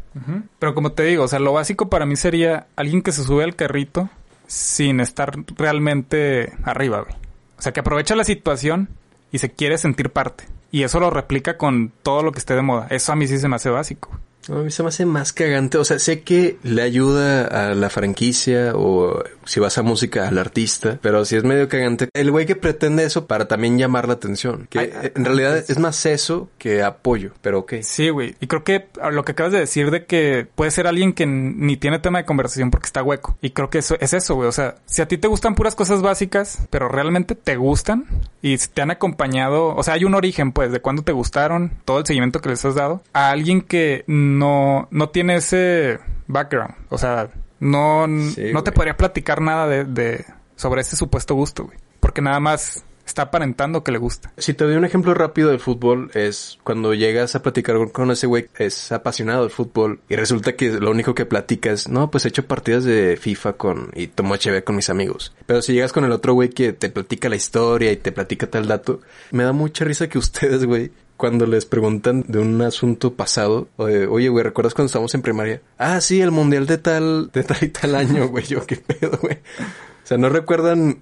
[0.59, 3.43] Pero como te digo, o sea, lo básico para mí sería alguien que se sube
[3.43, 4.09] al carrito
[4.47, 7.15] sin estar realmente arriba, güey.
[7.57, 8.89] O sea, que aprovecha la situación
[9.31, 10.45] y se quiere sentir parte.
[10.73, 12.87] Y eso lo replica con todo lo que esté de moda.
[12.89, 14.09] Eso a mí sí se me hace básico.
[14.49, 15.77] A mí se me hace más cagante.
[15.77, 20.37] O sea, sé que le ayuda a la franquicia o si vas a música al
[20.37, 22.09] artista, pero si es medio cagante.
[22.13, 24.67] El güey que pretende eso para también llamar la atención.
[24.69, 27.75] Que Ay, eh, en realidad es más eso que apoyo, pero ok.
[27.81, 28.35] Sí, güey.
[28.39, 31.77] Y creo que lo que acabas de decir de que puede ser alguien que ni
[31.77, 33.37] tiene tema de conversación porque está hueco.
[33.41, 34.47] Y creo que eso es eso, güey.
[34.47, 38.05] O sea, si a ti te gustan puras cosas básicas, pero realmente te gustan
[38.41, 41.99] y te han acompañado, o sea, hay un origen, pues, de cuándo te gustaron, todo
[41.99, 46.75] el seguimiento que les has dado, a alguien que no, no tiene ese background.
[46.89, 47.29] O sea,
[47.63, 48.75] no, Sí, no te güey.
[48.75, 51.77] podría platicar nada de, de sobre ese supuesto gusto, güey.
[51.99, 54.31] Porque nada más está aparentando que le gusta.
[54.37, 58.27] Si te doy un ejemplo rápido del fútbol, es cuando llegas a platicar con- ese
[58.27, 62.23] güey, es apasionado del fútbol y resulta que lo único que platica es, no, pues
[62.23, 65.33] he hecho partidas de FIFA con y tomo HB con mis amigos.
[65.45, 68.47] Pero si llegas con el otro güey que te platica la historia y te platica
[68.47, 73.13] tal dato, me da mucha risa que ustedes, güey, cuando les preguntan de un asunto
[73.13, 75.61] pasado, de, oye, güey, ¿recuerdas cuando estábamos en primaria?
[75.77, 79.17] Ah, sí, el mundial de tal, de tal y tal año, güey, yo qué pedo,
[79.21, 79.35] güey.
[79.35, 80.99] O sea, no recuerdan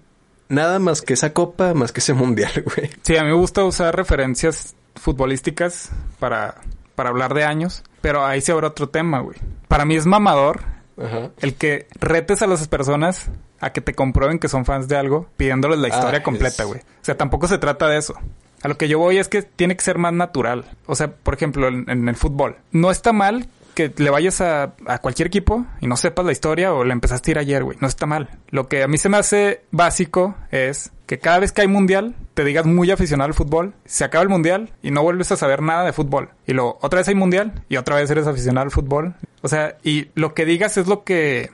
[0.50, 2.90] nada más que esa copa, más que ese mundial, güey.
[3.04, 6.56] Sí, a mí me gusta usar referencias futbolísticas para,
[6.96, 9.38] para hablar de años, pero ahí se abre otro tema, güey.
[9.68, 10.62] Para mí es mamador
[10.98, 11.30] Ajá.
[11.40, 15.28] el que retes a las personas a que te comprueben que son fans de algo
[15.38, 16.80] pidiéndoles la historia Ah, completa, es- güey.
[16.82, 18.16] O sea, tampoco se trata de eso.
[18.64, 20.66] A lo que yo voy es que tiene que ser más natural.
[20.86, 22.58] O sea, por ejemplo, en, el fútbol.
[22.72, 26.74] No está mal que le vayas a, a cualquier equipo y no sepas la historia
[26.74, 27.78] o le empezaste a ir ayer, güey.
[27.82, 28.30] No está mal.
[28.50, 32.16] Lo que a mí se me hace básico es que cada vez que hay mundial,
[32.34, 35.62] te digas muy aficionado al fútbol, se acaba el mundial y no vuelves a saber
[35.62, 36.30] nada de fútbol.
[36.48, 39.16] Y luego otra vez hay mundial y otra vez eres aficionado al fútbol.
[39.42, 41.50] O sea, y lo que digas es lo que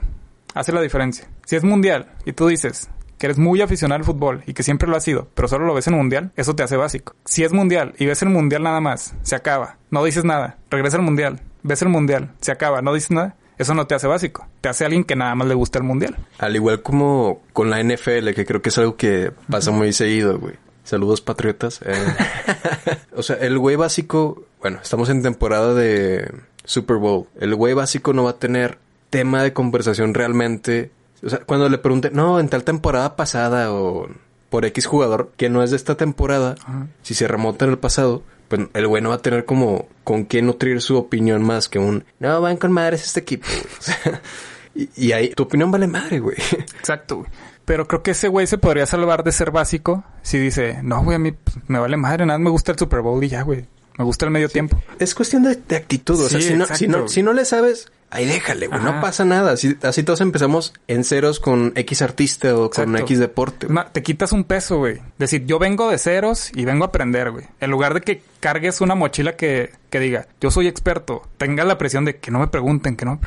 [0.54, 1.28] hace la diferencia.
[1.46, 4.88] Si es mundial y tú dices que eres muy aficionado al fútbol y que siempre
[4.88, 7.16] lo has sido, pero solo lo ves en mundial, eso te hace básico.
[7.26, 10.98] Si es mundial y ves el mundial nada más, se acaba, no dices nada, regresa
[10.98, 14.48] al mundial, ves el mundial, se acaba, no dices nada, eso no te hace básico.
[14.62, 16.16] Te hace alguien que nada más le gusta el mundial.
[16.38, 20.38] Al igual como con la NFL, que creo que es algo que pasa muy seguido,
[20.38, 20.56] güey.
[20.84, 21.82] Saludos, patriotas.
[21.84, 21.94] Eh,
[23.16, 26.32] o sea, el güey básico, bueno, estamos en temporada de
[26.64, 27.28] Super Bowl.
[27.40, 28.78] El güey básico no va a tener
[29.10, 30.92] tema de conversación realmente.
[31.24, 34.08] O sea, cuando le pregunten, no, en tal temporada pasada o
[34.50, 36.88] por X jugador que no es de esta temporada, Ajá.
[37.02, 40.26] si se remonta en el pasado, pues el güey no va a tener como con
[40.26, 43.48] qué nutrir su opinión más que un no van con madres este equipo.
[43.48, 43.62] güey".
[43.80, 44.22] O sea,
[44.76, 46.38] y, y ahí tu opinión vale madre, güey.
[46.80, 47.30] Exacto, güey.
[47.66, 51.16] Pero creo que ese güey se podría salvar de ser básico si dice, no, güey,
[51.16, 53.66] a mí pues, me vale madre, nada, me gusta el Super Bowl y ya, güey.
[53.98, 54.80] Me gusta el medio tiempo.
[55.00, 56.22] Es cuestión de, de actitud.
[56.24, 58.82] O sea, si no, si, no, si no le sabes, ahí déjale, güey.
[58.82, 59.54] No pasa nada.
[59.54, 62.96] Así, así todos empezamos en ceros con X artista o con.
[62.98, 63.68] X deporte.
[63.92, 65.02] Te quitas un peso, güey.
[65.18, 67.46] Decir, yo vengo de ceros y vengo a aprender, güey.
[67.60, 71.78] En lugar de que cargues una mochila que, que diga, yo soy experto, tenga la
[71.78, 73.20] presión de que no me pregunten, que no.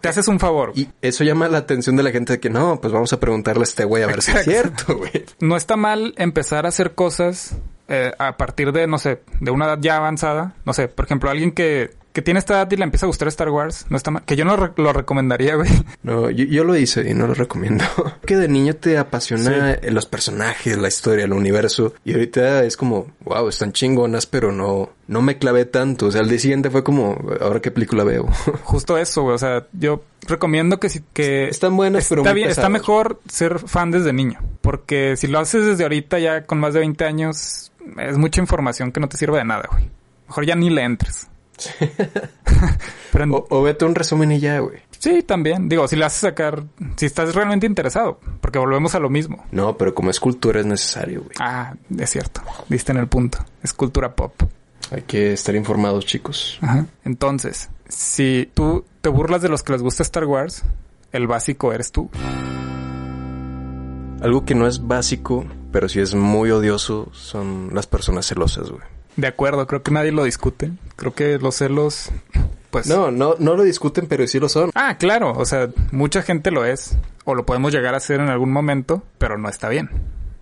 [0.00, 0.72] Te haces un favor.
[0.74, 3.62] Y eso llama la atención de la gente de que no, pues vamos a preguntarle
[3.62, 5.24] a este güey a ver si es cierto, güey.
[5.40, 7.56] No está mal empezar a hacer cosas
[7.88, 10.54] eh, a partir de, no sé, de una edad ya avanzada.
[10.64, 13.26] No sé, por ejemplo, alguien que, que tiene esta edad y le empieza a gustar
[13.26, 14.22] Star Wars, no está mal.
[14.24, 15.68] Que yo no lo recomendaría, güey.
[16.04, 17.84] No, yo, yo lo hice y no lo recomiendo.
[18.24, 21.92] que de niño te apasiona los personajes, la historia, el universo.
[22.04, 26.06] Y ahorita es como, wow, están chingonas, pero no, no me clavé tanto.
[26.06, 28.28] O sea, al día siguiente fue como, ahora qué película veo.
[28.62, 29.34] Justo eso, güey.
[29.34, 33.20] O sea, yo recomiendo que si que Están buenas, pero está muy bien, está mejor
[33.28, 37.04] ser fan desde niño, porque si lo haces desde ahorita ya con más de 20
[37.04, 39.90] años es mucha información que no te sirve de nada, güey.
[40.28, 41.28] Mejor ya ni le entres.
[43.12, 44.78] Pero en- O, o vete un resumen y ya, güey.
[44.98, 45.68] sí, también.
[45.68, 46.64] Digo, si le haces sacar,
[46.96, 49.44] si estás realmente interesado, porque volvemos a lo mismo.
[49.50, 51.32] No, pero como es cultura es necesario, güey.
[51.40, 52.40] Ah, es cierto.
[52.68, 53.38] Diste en el punto.
[53.62, 54.34] Es cultura pop.
[54.90, 56.58] Hay que estar informados, chicos.
[56.60, 56.86] Ajá.
[57.04, 60.62] Entonces, si tú te burlas de los que les gusta Star Wars,
[61.12, 62.10] el básico eres tú.
[64.20, 68.82] Algo que no es básico, pero sí es muy odioso, son las personas celosas, güey.
[69.16, 70.72] De acuerdo, creo que nadie lo discute.
[70.96, 72.10] Creo que los celos,
[72.70, 72.86] pues...
[72.86, 74.70] No, no, no lo discuten, pero sí lo son.
[74.74, 78.28] Ah, claro, o sea, mucha gente lo es, o lo podemos llegar a hacer en
[78.28, 79.90] algún momento, pero no está bien.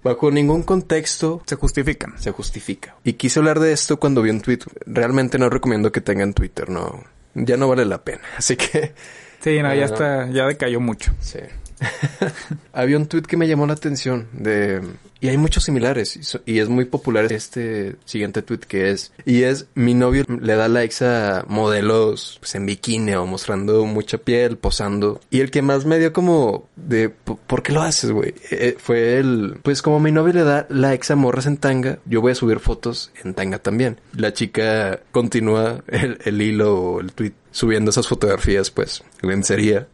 [0.04, 2.18] Bajo ningún contexto Se justifican.
[2.18, 2.96] se justifica.
[3.04, 4.58] Y quise hablar de esto cuando vi un tweet.
[4.86, 7.04] Realmente no recomiendo que tengan Twitter, no.
[7.34, 8.22] Ya no vale la pena.
[8.36, 8.94] Así que,
[9.40, 9.84] Sí, no, ya Ah.
[9.84, 11.12] está, ya decayó mucho.
[11.20, 11.38] sí.
[12.72, 14.80] Había un tweet que me llamó la atención de
[15.22, 19.66] y hay muchos similares y, es muy popular este siguiente tweet que es y es
[19.74, 25.20] mi novio le da likes a modelos pues, en bikini o mostrando mucha piel posando
[25.30, 28.34] y el que más me dio como de "¿Por- ¿por qué lo haces güey?
[28.50, 32.20] Eh, fue el pues como mi novio le da likes a morras en tanga yo
[32.20, 37.12] voy a subir fotos en tanga también la chica continúa el, el hilo o el
[37.12, 39.86] tweet subiendo esas fotografías, pues, en sería.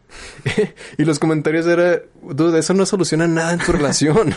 [0.97, 4.33] y los comentarios era, dude, eso no soluciona nada en tu relación.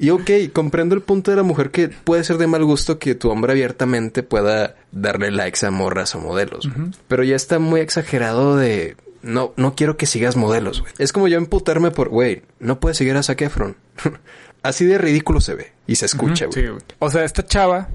[0.00, 3.14] Y ok, comprendo el punto de la mujer que puede ser de mal gusto que
[3.14, 6.68] tu hombre abiertamente pueda darle likes a morras o modelos.
[7.06, 8.96] Pero ya está muy exagerado de...
[9.22, 10.92] No, no quiero que sigas modelos, güey.
[10.98, 13.76] Es como yo emputarme por, güey, no puedes seguir a Zac Efron.
[14.62, 16.54] Así de ridículo se ve y se escucha, güey.
[16.64, 16.82] sí, güey.
[16.98, 17.88] O sea, esta chava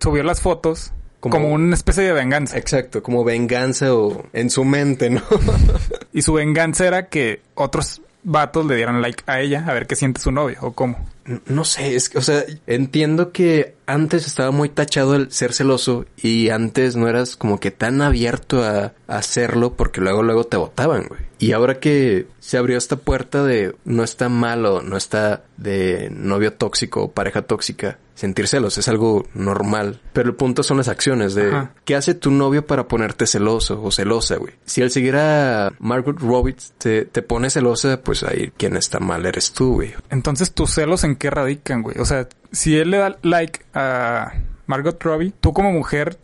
[0.00, 2.58] subió las fotos como, Como- una especie de venganza.
[2.58, 5.22] Exacto, como venganza o en su mente, ¿no?
[6.12, 9.94] Y su venganza era que otros vatos le dieran like a ella a ver qué
[9.94, 11.06] siente su novio o cómo.
[11.46, 16.04] No sé, es que, o sea, entiendo que antes estaba muy tachado el ser celoso
[16.16, 20.56] y antes no eras como que tan abierto a, a hacerlo porque luego luego te
[20.56, 21.22] votaban, güey.
[21.38, 26.52] Y ahora que se abrió esta puerta de no está malo, no está de novio
[26.52, 30.00] tóxico o pareja tóxica, sentir celos es algo normal.
[30.12, 31.70] Pero el punto son las acciones de Ajá.
[31.84, 34.54] qué hace tu novio para ponerte celoso o celosa, güey.
[34.64, 39.24] Si al seguir a Margaret Roberts te, te pone celosa, pues ahí quien está mal
[39.26, 39.94] eres tú, güey.
[40.10, 41.98] Entonces, tus celos en qué radican, güey.
[42.00, 44.32] O sea, si él le da like a
[44.66, 46.18] Margot Robbie, tú como mujer,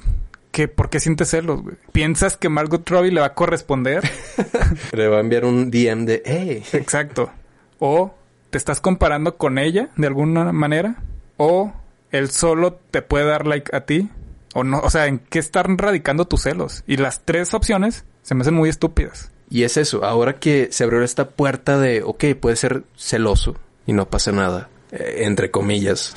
[0.51, 1.77] ¿qué, ¿por qué sientes celos, güey?
[1.93, 4.03] ¿Piensas que Margot Robbie le va a corresponder?
[4.93, 7.31] Le va a enviar un DM de, hey, Exacto.
[7.79, 8.15] O
[8.51, 10.97] te estás comparando con ella de alguna manera.
[11.37, 11.73] O
[12.13, 14.09] él solo te puede dar like a ti.
[14.55, 16.85] O no, o sea, ¿en qué están radicando tus celos?
[16.87, 19.33] Y las tres opciones se me hacen muy estúpidas.
[19.49, 23.93] Y es eso, ahora que se abrió esta puerta de, ok, puede ser celoso y
[23.93, 26.15] no pasa nada, eh, entre comillas.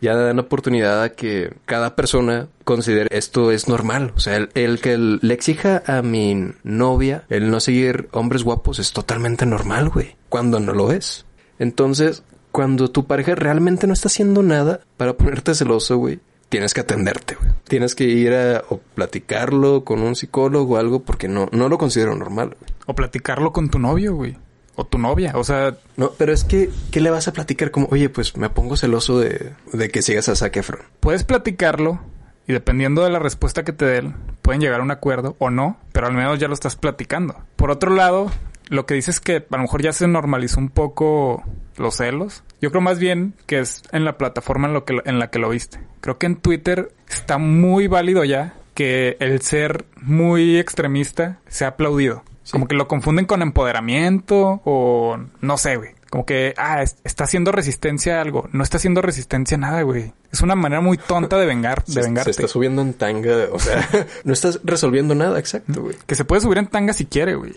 [0.00, 4.12] ya dan oportunidad a que cada persona considere esto es normal.
[4.16, 8.78] O sea, el, el que le exija a mi novia el no seguir hombres guapos
[8.78, 10.16] es totalmente normal, güey.
[10.28, 11.26] Cuando no lo es.
[11.58, 12.22] Entonces,
[12.52, 17.36] cuando tu pareja realmente no está haciendo nada para ponerte celoso, güey, tienes que atenderte,
[17.36, 17.50] güey.
[17.68, 21.78] Tienes que ir a o platicarlo con un psicólogo o algo porque no, no lo
[21.78, 22.70] considero normal, güey.
[22.86, 24.36] O platicarlo con tu novio, güey.
[24.76, 25.32] O tu novia.
[25.36, 27.70] O sea, No, pero es que, ¿qué le vas a platicar?
[27.70, 30.80] Como, oye, pues me pongo celoso de, de que sigas a Zac Efron.
[31.00, 32.00] puedes platicarlo.
[32.48, 35.76] Y dependiendo de la respuesta que te den, pueden llegar a un acuerdo o no.
[35.92, 37.36] Pero al menos ya lo estás platicando.
[37.54, 38.30] Por otro lado,
[38.70, 41.42] lo que dices es que a lo mejor ya se normalizó un poco
[41.76, 42.44] los celos.
[42.62, 45.40] Yo creo más bien que es en la plataforma en, lo que, en la que
[45.40, 45.80] lo viste.
[46.00, 51.68] Creo que en Twitter está muy válido ya que el ser muy extremista se ha
[51.68, 52.22] aplaudido.
[52.50, 55.90] Como que lo confunden con empoderamiento o no sé, güey.
[56.10, 58.48] Como que, ah, es- está haciendo resistencia a algo.
[58.52, 60.12] No está haciendo resistencia a nada, güey.
[60.32, 62.30] Es una manera muy tonta de vengar, de Se, se vengarte.
[62.32, 63.88] está subiendo en tanga, o sea,
[64.24, 65.96] no estás resolviendo nada, exacto, güey.
[66.06, 67.54] Que se puede subir en tanga si quiere, güey.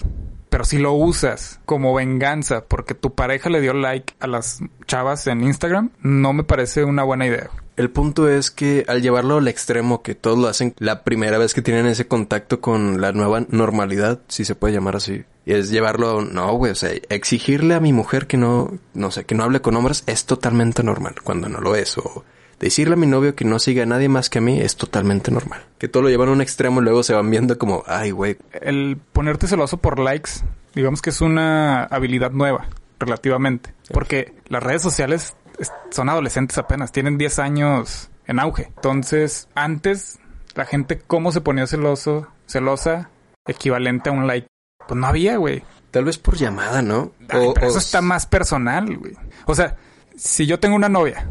[0.49, 5.26] Pero si lo usas como venganza porque tu pareja le dio like a las chavas
[5.26, 7.49] en Instagram, no me parece una buena idea.
[7.76, 11.53] El punto es que al llevarlo al extremo, que todos lo hacen la primera vez
[11.53, 16.21] que tienen ese contacto con la nueva normalidad, si se puede llamar así, es llevarlo,
[16.21, 19.61] no, güey, o sea, exigirle a mi mujer que no, no sé, que no hable
[19.61, 22.24] con hombres es totalmente normal, cuando no lo es, o
[22.59, 25.32] decirle a mi novio que no siga a nadie más que a mí es totalmente
[25.32, 25.65] normal.
[25.80, 28.38] Que todo lo llevan a un extremo y luego se van viendo como, ay, güey,
[28.61, 30.30] El ponerte celoso por likes,
[30.76, 32.67] digamos que es una habilidad nueva,
[32.99, 33.74] relativamente.
[33.91, 35.43] Porque las redes sociales es-
[35.91, 38.72] son adolescentes apenas, tienen 10 años en auge.
[38.76, 40.20] Entonces, antes,
[40.56, 43.10] la gente, ¿cómo se ponía celoso, celosa,
[43.47, 44.47] equivalente a un like?
[44.88, 45.64] Pues no había, güey.
[45.91, 47.12] tal vez por llamada, ¿no?
[47.30, 49.14] Ay, O- pero o- eso está más personal, güey.
[49.45, 49.76] O sea,
[50.16, 51.28] si yo tengo una novia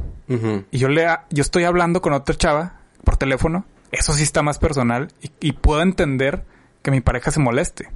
[0.70, 4.59] y yo le yo estoy hablando con otra chava por teléfono, eso sí está más
[4.59, 6.45] personal y, y puedo entender
[6.81, 7.91] que mi pareja se moleste.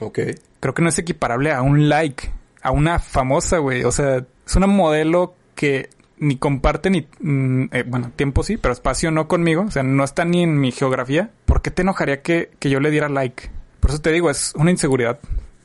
[0.00, 0.18] Ok.
[0.60, 2.30] Creo que no es equiparable a un like,
[2.62, 3.82] a una famosa, güey.
[3.84, 8.72] O sea, es una modelo que ni comparte ni, mm, eh, bueno, tiempo sí, pero
[8.72, 9.62] espacio no conmigo.
[9.62, 11.30] O sea, no está ni en mi geografía.
[11.46, 13.50] ¿Por qué te enojaría que, que yo le diera like?
[13.80, 15.18] Por eso te digo, es una inseguridad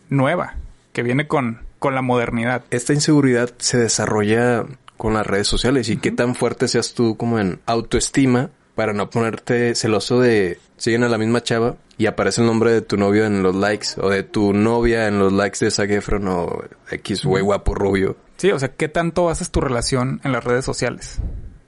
[0.10, 0.56] nueva
[0.94, 2.64] que viene con, con la modernidad.
[2.72, 4.66] esta inseguridad se desarrolla
[4.98, 9.10] con las redes sociales y qué tan fuerte seas tú como en autoestima para no
[9.10, 13.26] ponerte celoso de siguen a la misma chava y aparece el nombre de tu novio
[13.26, 17.26] en los likes o de tu novia en los likes de Zac Efron o X
[17.26, 18.18] güey guapo rubio.
[18.38, 21.20] Sí, o sea, ¿qué tanto basas tu relación en las redes sociales?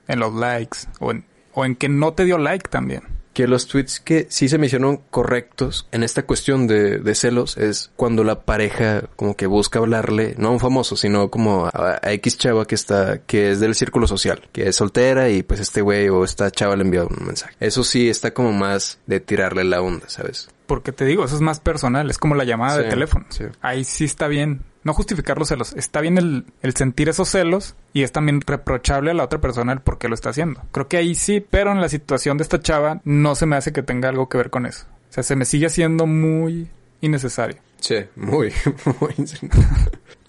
[0.06, 3.02] En los likes o en, o en que no te dio like también.
[3.32, 7.56] Que los tweets que sí se me hicieron correctos en esta cuestión de, de celos
[7.56, 12.00] es cuando la pareja como que busca hablarle, no a un famoso, sino como a,
[12.02, 15.60] a X chava que está, que es del círculo social, que es soltera y pues
[15.60, 17.54] este güey o esta chava le envió un mensaje.
[17.60, 20.48] Eso sí está como más de tirarle la onda, ¿sabes?
[20.70, 23.26] Porque te digo, eso es más personal, es como la llamada de teléfono.
[23.30, 23.42] sí.
[23.60, 24.62] Ahí sí está bien.
[24.84, 25.72] No justificar los celos.
[25.72, 29.72] Está bien el, el sentir esos celos y es también reprochable a la otra persona
[29.72, 30.62] el por qué lo está haciendo.
[30.70, 33.72] Creo que ahí sí, pero en la situación de esta chava no se me hace
[33.72, 34.86] que tenga algo que ver con eso.
[35.10, 36.68] O sea, se me sigue haciendo muy
[37.00, 37.56] innecesario.
[37.80, 38.52] Sí, muy,
[39.00, 39.14] muy.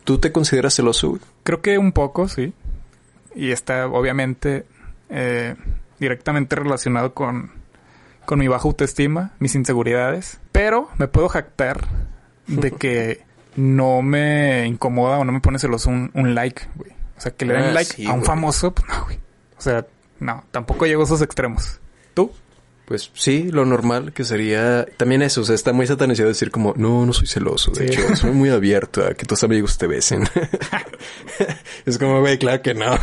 [0.03, 1.19] ¿Tú te consideras celoso?
[1.43, 2.51] Creo que un poco, sí.
[3.35, 4.65] Y está obviamente
[5.11, 5.53] eh,
[5.99, 7.60] directamente relacionado con,
[8.31, 10.39] con mi baja autoestima, mis inseguridades.
[10.53, 11.81] Pero me puedo jactar
[12.47, 13.25] de que
[13.57, 16.91] no me incomoda o no me pone celoso un, un like, güey.
[17.17, 18.27] O sea, que le den Ah, like sí, a un güey.
[18.27, 19.19] famoso, pues no, güey.
[19.57, 19.85] O sea,
[20.21, 21.81] no, tampoco llego a esos extremos.
[22.13, 22.31] ¿Tú?
[22.85, 26.73] Pues sí, lo normal que sería también eso, o sea, está muy satanizado decir como,
[26.77, 27.93] no, no soy celoso, de Sí.
[28.01, 30.23] hecho, soy muy abierto a que tus amigos te besen.
[31.85, 32.97] es como, güey, claro que no.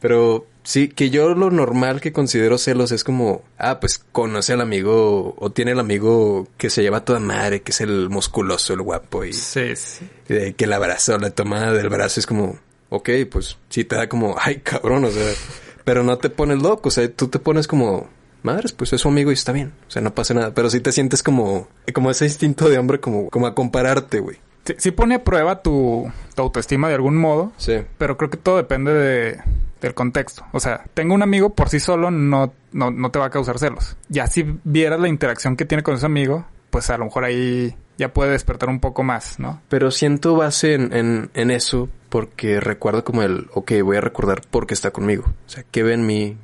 [0.00, 4.60] Pero sí, que yo lo normal que considero celos es como, ah, pues conoce al
[4.60, 8.74] amigo o tiene el amigo que se lleva a toda madre, que es el musculoso,
[8.74, 10.06] el guapo y, Sí, sí.
[10.26, 12.58] que el abrazo, la tomada del brazo es como,
[12.90, 15.32] ok, pues sí te da como, ay, cabrón, o sea,
[15.84, 18.08] pero no te pones loco, o sea, tú te pones como,
[18.42, 20.80] madres, pues es su amigo y está bien, o sea, no pasa nada, pero sí
[20.80, 24.38] te sientes como, como ese instinto de hombre, como, como a compararte, güey.
[24.66, 27.74] Sí, sí pone a prueba tu, tu autoestima de algún modo, Sí.
[27.98, 29.38] pero creo que todo depende de,
[29.80, 30.44] del contexto.
[30.52, 33.58] O sea, tengo un amigo por sí solo no, no, no te va a causar
[33.58, 33.96] celos.
[34.08, 37.76] Ya si vieras la interacción que tiene con ese amigo, pues a lo mejor ahí
[37.98, 39.62] ya puede despertar un poco más, ¿no?
[39.68, 44.42] Pero siento base en, en, en eso porque recuerdo como el, ok, voy a recordar
[44.50, 45.24] por qué está conmigo.
[45.26, 46.36] O sea, qué ve en mí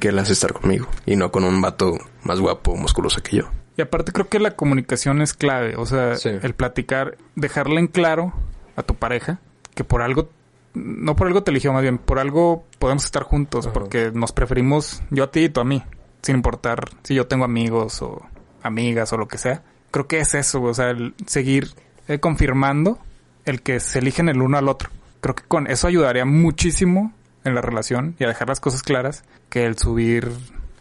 [0.00, 3.44] que él hace estar conmigo y no con un vato más guapo, musculoso que yo.
[3.76, 5.74] Y aparte creo que la comunicación es clave.
[5.76, 6.30] O sea, Sí.
[6.42, 8.32] el platicar, dejarle en claro
[8.76, 9.38] a tu pareja
[9.74, 10.30] que por algo,
[10.74, 13.74] no por algo te eligió más bien, por algo podemos estar juntos Ajá.
[13.74, 15.82] porque nos preferimos yo a ti y tú a mí.
[16.22, 18.22] Sin importar si yo tengo amigos o
[18.62, 19.62] amigas o lo que sea.
[19.90, 21.70] Creo que es eso, o sea, el seguir
[22.08, 22.98] eh, confirmando
[23.44, 24.90] el que se eligen el uno al otro.
[25.20, 27.12] Creo que con eso ayudaría muchísimo
[27.44, 30.30] en la relación y a dejar las cosas claras que el subir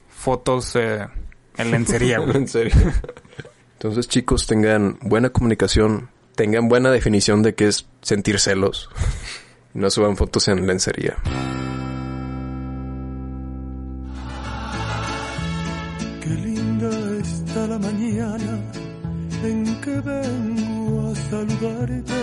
[0.10, 1.08] fotos eh,
[1.58, 2.36] en lencería, güey.
[2.38, 2.74] en serio.
[3.74, 8.90] Entonces, chicos, tengan buena comunicación, tengan buena definición de qué es sentir celos.
[9.74, 11.18] No suban fotos en lencería.
[16.22, 16.90] Qué linda
[17.22, 18.60] está la mañana
[19.44, 22.14] en que vengo a saludarte.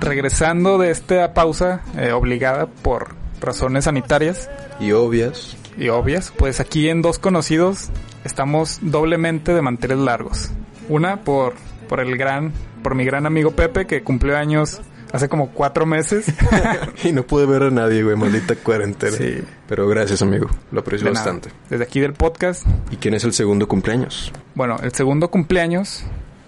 [0.00, 5.56] regresando de esta pausa eh, obligada por razones sanitarias Y obvias.
[5.76, 7.88] Y obvias, pues aquí en Dos Conocidos
[8.24, 10.50] estamos doblemente de manteles largos.
[10.88, 11.54] Una por,
[11.88, 12.52] por el gran,
[12.82, 14.80] por mi gran amigo Pepe que cumplió años
[15.12, 16.26] hace como cuatro meses.
[17.04, 19.16] y no pude ver a nadie, güey, maldita cuarentena.
[19.16, 19.42] Sí.
[19.68, 20.48] Pero gracias, amigo.
[20.72, 21.24] Lo aprecio De nada.
[21.24, 21.50] bastante.
[21.68, 22.66] Desde aquí del podcast.
[22.90, 24.32] ¿Y quién es el segundo cumpleaños?
[24.54, 26.04] Bueno, el segundo cumpleaños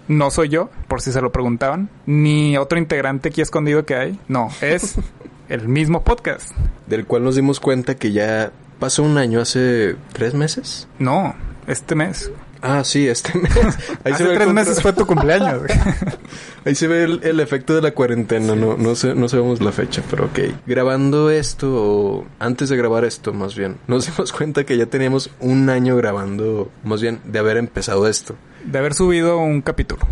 [0.07, 4.19] no soy yo, por si se lo preguntaban, ni otro integrante aquí escondido que hay.
[4.27, 4.95] No, es
[5.49, 6.51] el mismo podcast.
[6.87, 10.87] Del cual nos dimos cuenta que ya pasó un año hace tres meses.
[10.99, 11.35] No,
[11.67, 12.31] este mes.
[12.65, 13.51] Ah, sí, este mes.
[14.05, 15.63] Ahí Hace ve tres meses fue tu cumpleaños.
[16.65, 19.73] Ahí se ve el, el efecto de la cuarentena, no, no, sé, no sabemos la
[19.73, 20.39] fecha, pero ok.
[20.65, 25.29] Grabando esto, o antes de grabar esto, más bien, nos dimos cuenta que ya teníamos
[25.41, 30.07] un año grabando, más bien, de haber empezado esto, De haber subido un capítulo.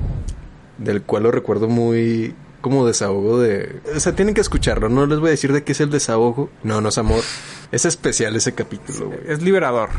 [0.77, 3.81] del cual lo recuerdo muy como desahogo de...
[3.95, 6.49] O sea, tienen que escucharlo, no les voy a decir de qué es el desahogo.
[6.63, 7.23] No, no es amor.
[7.71, 9.19] Es especial ese capítulo, güey.
[9.27, 9.89] Es liberador.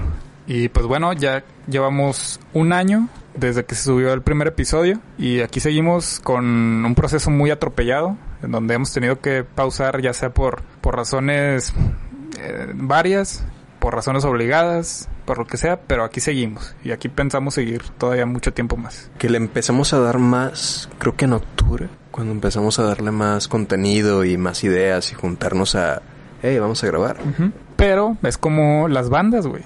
[0.46, 5.40] Y pues bueno, ya llevamos un año desde que se subió el primer episodio y
[5.40, 6.44] aquí seguimos con
[6.84, 11.72] un proceso muy atropellado en donde hemos tenido que pausar ya sea por, por razones
[12.38, 13.44] eh, varias,
[13.78, 18.26] por razones obligadas, por lo que sea, pero aquí seguimos y aquí pensamos seguir todavía
[18.26, 19.10] mucho tiempo más.
[19.18, 23.48] Que le empezamos a dar más, creo que en octubre, cuando empezamos a darle más
[23.48, 26.02] contenido y más ideas y juntarnos a...
[26.42, 27.16] Hey, vamos a grabar.
[27.76, 29.64] Pero es como las bandas, güey.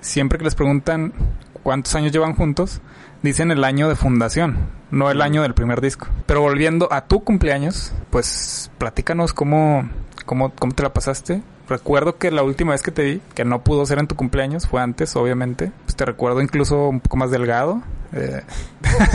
[0.00, 1.14] Siempre que les preguntan
[1.62, 2.80] cuántos años llevan juntos,
[3.22, 4.56] dicen el año de fundación,
[4.90, 6.08] no el año del primer disco.
[6.26, 9.88] Pero volviendo a tu cumpleaños, pues platícanos cómo,
[10.26, 11.42] cómo, cómo te la pasaste.
[11.68, 14.66] Recuerdo que la última vez que te vi, que no pudo ser en tu cumpleaños,
[14.66, 15.70] fue antes, obviamente.
[15.84, 17.82] Pues te recuerdo incluso un poco más delgado.
[18.12, 18.42] Eh,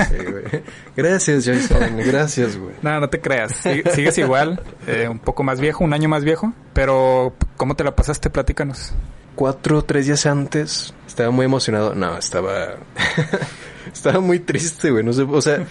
[0.10, 0.64] Sí, güey.
[0.96, 1.98] Gracias, Jason.
[2.06, 2.76] Gracias, güey.
[2.82, 3.66] no, no te creas.
[3.66, 6.54] Sig- sigues igual, eh, un poco más viejo, un año más viejo.
[6.74, 8.30] Pero, ¿cómo te la pasaste?
[8.30, 8.94] Platícanos.
[9.36, 11.96] Cuatro o tres días antes estaba muy emocionado.
[11.96, 12.76] No, estaba.
[13.94, 15.04] estaba muy triste, güey.
[15.04, 15.66] No sé, o sea,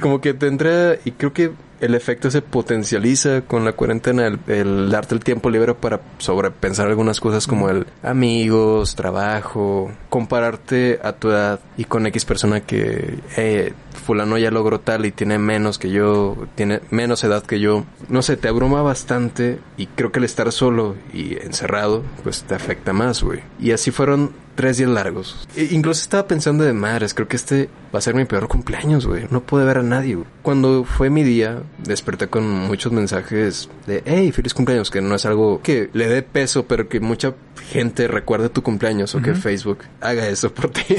[0.00, 0.96] como que te entra.
[1.04, 4.26] Y creo que el efecto se potencializa con la cuarentena.
[4.26, 10.98] El, el darte el tiempo libre para sobrepensar algunas cosas como el amigos, trabajo, compararte
[11.02, 13.18] a tu edad y con X persona que.
[13.36, 17.84] Eh, fulano ya logró tal y tiene menos que yo, tiene menos edad que yo.
[18.08, 22.54] No sé, te abruma bastante y creo que el estar solo y encerrado, pues te
[22.54, 23.40] afecta más, güey.
[23.58, 25.46] Y así fueron tres días largos.
[25.56, 29.06] E- incluso estaba pensando de madres, creo que este va a ser mi peor cumpleaños,
[29.06, 29.26] güey.
[29.30, 30.26] No pude ver a nadie, güey.
[30.42, 35.26] Cuando fue mi día, desperté con muchos mensajes de, hey, feliz cumpleaños, que no es
[35.26, 37.34] algo que le dé peso, pero que mucha
[37.70, 40.84] gente recuerde tu cumpleaños o que Facebook haga eso por ti.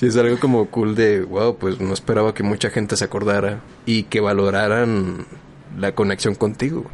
[0.00, 3.60] Sí, es algo como cool de, wow, pues no esperaba que mucha gente se acordara
[3.84, 5.26] y que valoraran
[5.78, 6.86] la conexión contigo.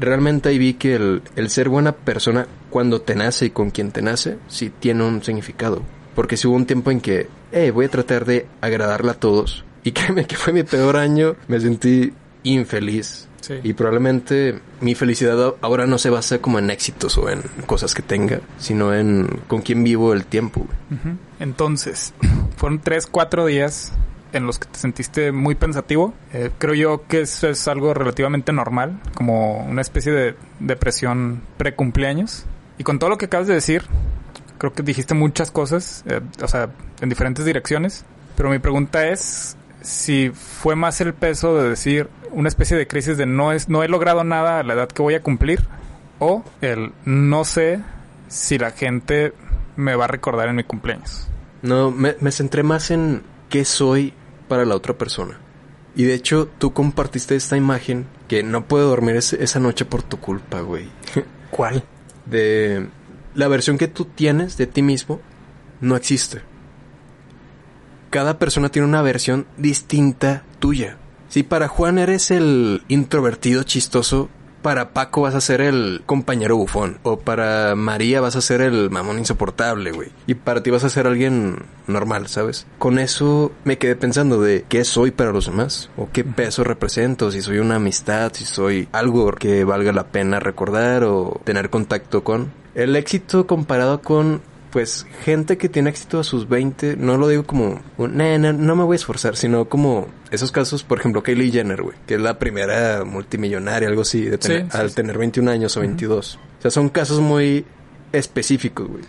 [0.00, 3.92] Realmente ahí vi que el, el ser buena persona cuando te nace y con quien
[3.92, 5.82] te nace, sí tiene un significado.
[6.14, 9.66] Porque si hubo un tiempo en que, eh, voy a tratar de agradarle a todos.
[9.84, 12.14] Y créeme que fue mi peor año, me sentí
[12.44, 13.28] infeliz.
[13.46, 13.60] Sí.
[13.62, 18.02] Y probablemente mi felicidad ahora no se basa como en éxitos o en cosas que
[18.02, 20.66] tenga, sino en con quién vivo el tiempo.
[21.38, 22.12] Entonces,
[22.56, 23.92] fueron tres, cuatro días
[24.32, 26.12] en los que te sentiste muy pensativo.
[26.32, 32.46] Eh, creo yo que eso es algo relativamente normal, como una especie de depresión pre-cumpleaños.
[32.78, 33.84] Y con todo lo que acabas de decir,
[34.58, 36.70] creo que dijiste muchas cosas, eh, o sea,
[37.00, 38.04] en diferentes direcciones.
[38.36, 39.56] Pero mi pregunta es
[39.86, 43.84] si fue más el peso de decir una especie de crisis de no es no
[43.84, 45.60] he logrado nada a la edad que voy a cumplir
[46.18, 47.80] o el no sé
[48.26, 49.32] si la gente
[49.76, 51.28] me va a recordar en mi cumpleaños.
[51.62, 54.12] No, me, me centré más en qué soy
[54.48, 55.38] para la otra persona.
[55.94, 60.02] Y de hecho, tú compartiste esta imagen que no puedo dormir ese- esa noche por
[60.02, 60.88] tu culpa, güey.
[61.50, 61.84] ¿Cuál?
[62.24, 62.88] De
[63.34, 65.20] la versión que tú tienes de ti mismo
[65.80, 66.40] no existe.
[68.10, 70.98] Cada persona tiene una versión distinta tuya.
[71.28, 74.28] Si para Juan eres el introvertido chistoso,
[74.66, 76.98] para Paco vas a ser el compañero bufón.
[77.04, 80.08] O para María vas a ser el mamón insoportable, güey.
[80.26, 82.66] Y para ti vas a ser alguien normal, ¿sabes?
[82.78, 85.88] Con eso me quedé pensando de qué soy para los demás.
[85.96, 87.30] O qué peso represento.
[87.30, 92.24] Si soy una amistad, si soy algo que valga la pena recordar o tener contacto
[92.24, 92.50] con.
[92.74, 94.42] El éxito comparado con
[94.76, 98.76] pues gente que tiene éxito a sus 20, no lo digo como, "Nah, no, no
[98.76, 102.20] me voy a esforzar, sino como esos casos, por ejemplo, Kylie Jenner, güey, que es
[102.20, 104.96] la primera multimillonaria, algo así, de tener- Sí, sí, al sí.
[104.96, 106.38] tener 21 años o 22.
[106.58, 107.64] O sea, son casos muy
[108.12, 109.02] específicos, güey.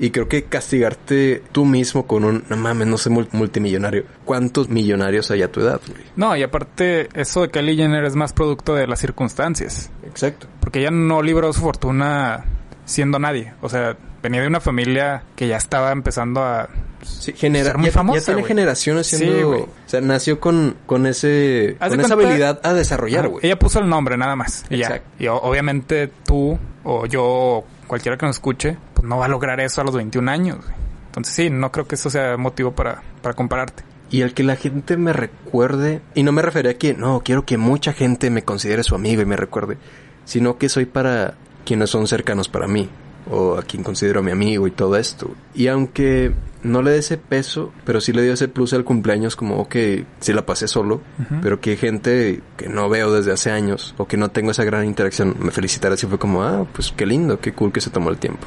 [0.00, 4.02] Y creo que castigarte tú mismo con un, no mames, no sé, mul- multimillonario.
[4.24, 6.02] ¿Cuántos millonarios hay a tu edad, güey?
[6.16, 9.88] No, y aparte, eso de Kylie Jenner es más producto de las circunstancias.
[10.04, 10.48] Exacto.
[10.58, 12.44] Porque ella no libró su fortuna
[12.84, 13.52] siendo nadie.
[13.60, 16.68] O sea, venía de una familia que ya estaba empezando a...
[17.02, 19.48] Sí, genera, Ser muy ya, famosa, ya tiene generaciones Sí, siendo...
[19.48, 19.62] güey.
[19.62, 21.76] o sea, nació con, con ese...
[21.80, 23.44] Con esa habilidad a desarrollar, güey.
[23.44, 24.64] Ella puso el nombre nada más.
[24.70, 25.02] Y ya.
[25.18, 29.60] Y obviamente tú o yo o cualquiera que nos escuche, pues no va a lograr
[29.60, 30.58] eso a los 21 años.
[30.58, 30.74] güey.
[31.06, 33.82] Entonces sí, no creo que eso sea motivo para, para compararte.
[34.10, 37.44] Y el que la gente me recuerde, y no me refería a que, no, quiero
[37.44, 39.78] que mucha gente me considere su amigo y me recuerde,
[40.24, 42.90] sino que soy para quienes son cercanos para mí,
[43.30, 45.30] o a quien considero mi amigo y todo esto.
[45.54, 49.36] Y aunque no le dé ese peso, pero sí le dio ese plus al cumpleaños,
[49.36, 51.00] como que sí la pasé solo,
[51.42, 54.84] pero que gente que no veo desde hace años, o que no tengo esa gran
[54.84, 58.10] interacción, me felicitara así fue como, ah, pues qué lindo, qué cool que se tomó
[58.10, 58.46] el tiempo.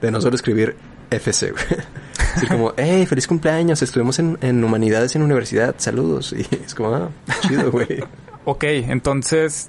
[0.00, 0.76] De no solo escribir
[1.10, 1.64] FC, güey.
[2.34, 6.32] Así como, hey, feliz cumpleaños, estuvimos en, en humanidades en universidad, saludos.
[6.38, 8.02] Y es como, ah, chido, güey.
[8.44, 9.68] Ok, entonces,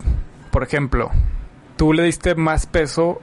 [0.51, 1.09] por ejemplo,
[1.75, 3.19] tú le diste más peso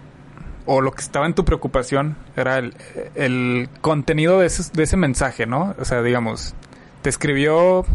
[0.71, 2.75] o lo que estaba en tu preocupación era el,
[3.15, 5.75] el contenido de ese, de ese mensaje, ¿no?
[5.79, 6.55] O sea, digamos,
[7.01, 7.87] te escribió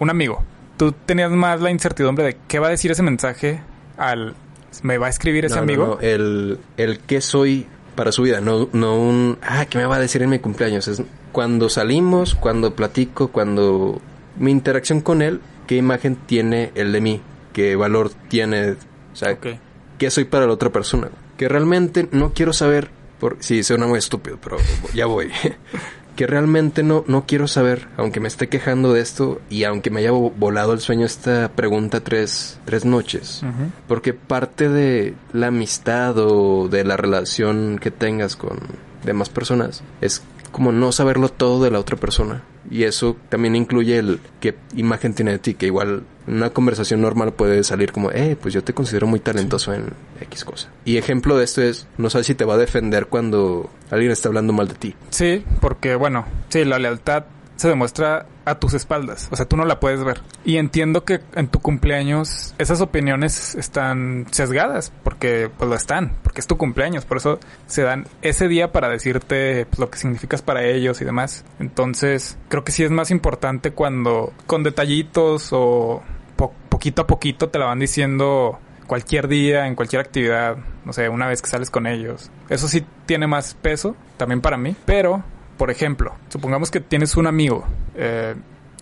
[0.00, 0.42] un amigo.
[0.76, 3.60] Tú tenías más la incertidumbre de qué va a decir ese mensaje
[3.96, 4.34] al...
[4.82, 5.86] ¿Me va a escribir ese No, no, amigo?
[5.86, 9.94] no, el, el qué soy para su vida, no, no un, ah, ¿qué me va
[9.94, 10.88] a decir en mi cumpleaños?
[10.88, 14.00] Es cuando salimos, cuando platico, cuando
[14.36, 17.20] mi interacción con él, qué imagen tiene él de mí,
[17.52, 21.08] qué valor tiene, o sea, qué soy para la otra persona.
[21.36, 24.56] Que realmente no quiero saber, por, sí, suena muy estúpido, pero
[24.94, 25.30] ya voy.
[26.16, 30.00] que realmente no, no quiero saber, aunque me esté quejando de esto y aunque me
[30.00, 33.42] haya vo- volado el sueño esta pregunta tres, tres noches.
[33.86, 38.58] Porque parte de la amistad o de la relación que tengas con
[39.04, 42.42] demás personas es como no saberlo todo de la otra persona.
[42.70, 47.32] Y eso también incluye el qué imagen tiene de ti, que igual una conversación normal
[47.32, 50.68] puede salir como, eh, pues yo te considero muy talentoso en X cosa.
[50.84, 54.28] Y ejemplo de esto es, no sabes si te va a defender cuando alguien está
[54.28, 54.94] hablando mal de ti.
[55.10, 57.24] Sí, porque bueno, sí, la lealtad
[57.56, 60.20] se demuestra a tus espaldas, o sea, tú no la puedes ver.
[60.44, 66.40] Y entiendo que en tu cumpleaños esas opiniones están sesgadas, porque pues lo están, porque
[66.40, 70.42] es tu cumpleaños, por eso se dan ese día para decirte pues, lo que significas
[70.42, 71.44] para ellos y demás.
[71.58, 76.02] Entonces, creo que sí es más importante cuando con detallitos o
[76.36, 81.08] po- poquito a poquito te la van diciendo cualquier día, en cualquier actividad, no sé,
[81.08, 82.30] una vez que sales con ellos.
[82.48, 84.76] Eso sí tiene más peso, también para mí.
[84.84, 85.24] Pero,
[85.56, 88.34] por ejemplo, supongamos que tienes un amigo eh,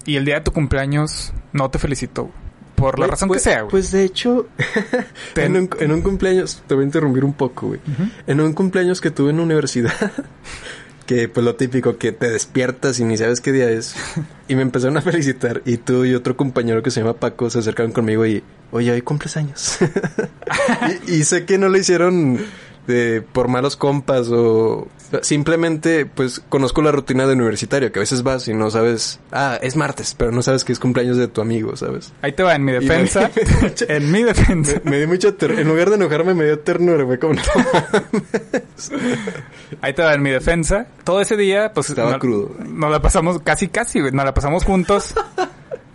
[0.06, 2.30] y el día de tu cumpleaños no te felicitó.
[2.74, 3.70] Por la razón pues- que sea, güey.
[3.70, 4.48] Pues de hecho,
[5.36, 7.80] en, un, en un cumpleaños, te voy a interrumpir un poco, güey.
[8.26, 9.94] En un cumpleaños que tuve en la universidad,
[11.06, 13.94] que pues lo típico, que te despiertas y ni sabes qué día es,
[14.48, 17.60] y me empezaron a felicitar, y tú y otro compañero que se llama Paco se
[17.60, 19.78] acercaron conmigo y, oye, hoy cumples años.
[21.06, 22.40] y, y sé que no lo hicieron
[22.88, 24.88] de, por malos compas o
[25.22, 29.58] simplemente pues conozco la rutina de universitario que a veces vas y no sabes ah
[29.62, 32.54] es martes pero no sabes que es cumpleaños de tu amigo sabes Ahí te va,
[32.54, 33.30] en mi me- defensa.
[33.88, 34.80] en mi defensa.
[34.84, 37.42] me, me dio mucha en lugar de enojarme me dio ternura, güey, como no.
[39.80, 40.86] Ahí te va, en mi defensa.
[41.04, 41.90] Todo ese día, pues...
[41.90, 42.54] Estaba no- crudo.
[42.66, 44.12] Nos la pasamos casi, casi, güey.
[44.12, 45.14] Nos la pasamos juntos.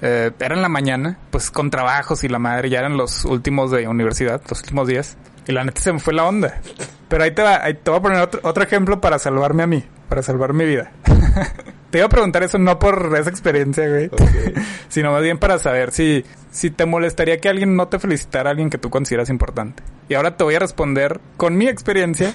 [0.01, 2.69] Eh, era en la mañana, pues con trabajos y la madre.
[2.69, 5.17] Ya eran los últimos de universidad, los últimos días.
[5.49, 6.61] Y la neta se me fue la onda.
[7.07, 9.67] Pero ahí te va, ahí te voy a poner otro, otro ejemplo para salvarme a
[9.67, 9.83] mí.
[10.07, 10.91] Para salvar mi vida.
[11.89, 14.11] te iba a preguntar eso no por esa experiencia, güey.
[14.89, 18.51] sino más bien para saber si, si te molestaría que alguien no te felicitara a
[18.51, 19.81] alguien que tú consideras importante.
[20.07, 22.31] Y ahora te voy a responder con mi experiencia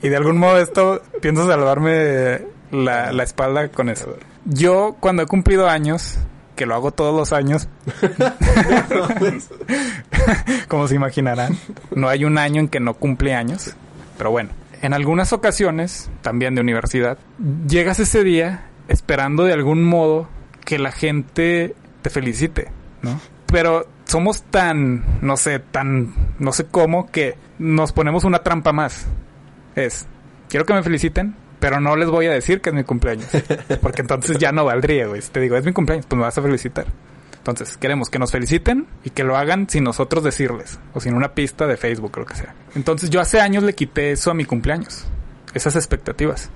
[0.00, 2.40] y de algún modo esto pienso salvarme
[2.70, 4.16] la, la espalda con eso.
[4.46, 6.20] Yo cuando he cumplido años,
[6.56, 7.68] que lo hago todos los años,
[10.68, 11.56] como se imaginarán,
[11.94, 13.74] no hay un año en que no cumple años,
[14.18, 14.50] pero bueno,
[14.82, 17.18] en algunas ocasiones, también de universidad,
[17.68, 20.28] llegas ese día esperando de algún modo
[20.64, 22.68] que la gente te felicite,
[23.02, 23.20] ¿no?
[23.46, 29.06] Pero somos tan, no sé, tan, no sé cómo, que nos ponemos una trampa más.
[29.74, 30.06] Es,
[30.48, 33.28] quiero que me feliciten, pero no les voy a decir que es mi cumpleaños.
[33.80, 35.22] Porque entonces ya no valdría, güey.
[35.22, 36.86] Si te digo, es mi cumpleaños, pues me vas a felicitar.
[37.38, 40.80] Entonces, queremos que nos feliciten y que lo hagan sin nosotros decirles.
[40.94, 42.54] O sin una pista de Facebook o lo que sea.
[42.74, 45.06] Entonces, yo hace años le quité eso a mi cumpleaños.
[45.54, 46.50] Esas expectativas.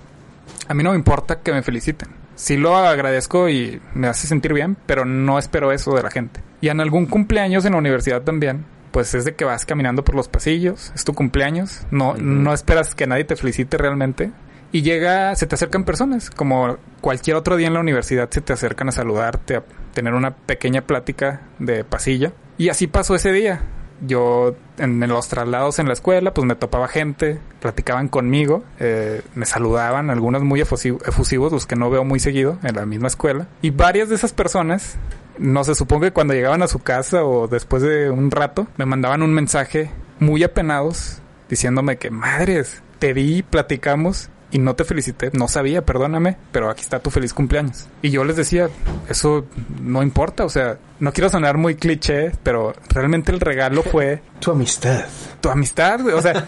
[0.66, 2.08] A mí no me importa que me feliciten.
[2.34, 6.40] Sí lo agradezco y me hace sentir bien, pero no espero eso de la gente.
[6.60, 10.14] Y en algún cumpleaños en la universidad también, pues es de que vas caminando por
[10.14, 14.32] los pasillos, es tu cumpleaños, no, no esperas que nadie te felicite realmente.
[14.72, 18.52] Y llega, se te acercan personas, como cualquier otro día en la universidad se te
[18.52, 19.64] acercan a saludarte, a
[19.94, 22.32] tener una pequeña plática de pasillo.
[22.56, 23.62] Y así pasó ese día.
[24.02, 29.44] Yo en, los traslados en la escuela, pues me topaba gente, platicaban conmigo, eh, me
[29.44, 33.48] saludaban, algunos muy efusi- efusivos, los que no veo muy seguido en la misma escuela.
[33.60, 34.96] Y varias de esas personas,
[35.38, 38.86] no se supongo que cuando llegaban a su casa o después de un rato, me
[38.86, 45.30] mandaban un mensaje muy apenados diciéndome que madres, te vi, platicamos y no te felicité,
[45.32, 47.86] no sabía, perdóname, pero aquí está tu feliz cumpleaños.
[48.02, 48.68] Y yo les decía,
[49.08, 49.46] eso
[49.80, 54.50] no importa, o sea, no quiero sonar muy cliché, pero realmente el regalo fue Tu
[54.50, 55.04] amistad.
[55.40, 56.00] tu amistad.
[56.08, 56.46] O sea,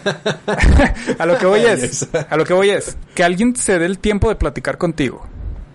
[1.19, 3.99] a lo que voy es, a lo que voy es, que alguien se dé el
[3.99, 5.25] tiempo de platicar contigo,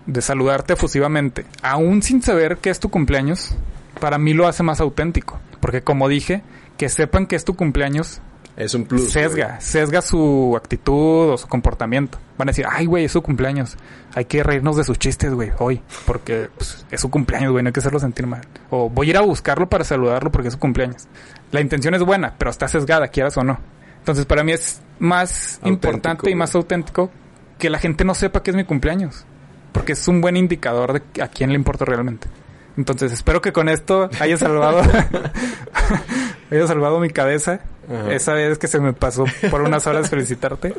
[0.05, 3.55] de saludarte efusivamente, aún sin saber que es tu cumpleaños,
[3.99, 5.39] para mí lo hace más auténtico.
[5.59, 6.41] Porque como dije,
[6.77, 8.21] que sepan que es tu cumpleaños
[8.59, 9.09] Es un plus.
[9.09, 12.19] sesga, sesga su actitud o su comportamiento.
[12.37, 13.77] Van a decir, ay, güey, es su cumpleaños.
[14.13, 15.81] Hay que reírnos de sus chistes, güey, hoy.
[16.05, 18.41] Porque pues, es su cumpleaños, güey, no hay que hacerlo sentir mal.
[18.69, 21.07] O voy a ir a buscarlo para saludarlo porque es su cumpleaños.
[21.51, 23.59] La intención es buena, pero está sesgada, quieras o no.
[23.99, 26.35] Entonces, para mí es más Auténtico, importante y güey.
[26.35, 27.09] más auténtico
[27.57, 29.25] que la gente no sepa que es mi cumpleaños.
[29.71, 32.27] Porque es un buen indicador de a quién le importa realmente.
[32.75, 34.81] Entonces, espero que con esto haya salvado,
[36.51, 37.61] haya salvado mi cabeza.
[37.89, 38.13] Ajá.
[38.13, 40.75] Esa vez que se me pasó por unas horas felicitarte.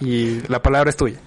[0.00, 1.18] Y la palabra es tuya.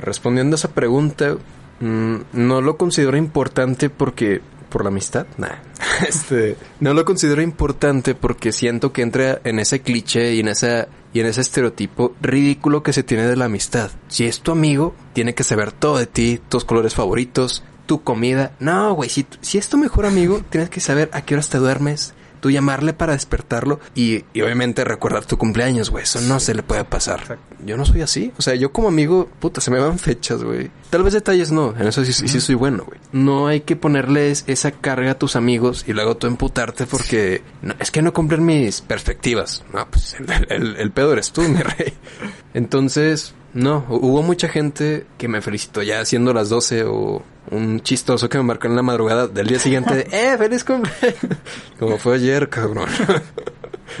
[0.00, 1.36] Respondiendo a esa pregunta,
[1.80, 5.56] mm, no lo considero importante porque por la amistad, nah.
[6.06, 10.88] Este, no lo considero importante porque siento que entra en ese cliché y en esa
[11.14, 13.90] y en ese estereotipo ridículo que se tiene de la amistad.
[14.08, 18.52] Si es tu amigo, tiene que saber todo de ti, tus colores favoritos, tu comida.
[18.60, 21.56] No, güey, si, si es tu mejor amigo, tienes que saber a qué horas te
[21.56, 22.12] duermes,
[22.46, 26.04] tú llamarle para despertarlo y, y obviamente recordar tu cumpleaños, güey.
[26.04, 27.20] Eso no se le puede pasar.
[27.20, 27.56] Exacto.
[27.64, 28.32] Yo no soy así.
[28.38, 30.70] O sea, yo como amigo, puta, se me van fechas, güey.
[30.90, 31.74] Tal vez detalles no.
[31.76, 33.00] En eso sí, sí, sí soy bueno, güey.
[33.12, 37.74] No hay que ponerles esa carga a tus amigos y luego tú emputarte porque no,
[37.80, 39.64] es que no cumplen mis perspectivas.
[39.72, 41.94] No, pues el, el- el pedo eres tú, mi rey.
[42.54, 47.80] Entonces, no, hu- hubo mucha gente que me felicitó ya siendo las 12 o un
[47.80, 51.18] chistoso que me marcó en la madrugada del día siguiente de, ¡eh, feliz cumpleaños!
[51.78, 52.88] Como fue ayer, cabrón.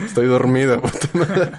[0.04, 0.80] Estoy dormido.
[0.82, 1.52] puta madre.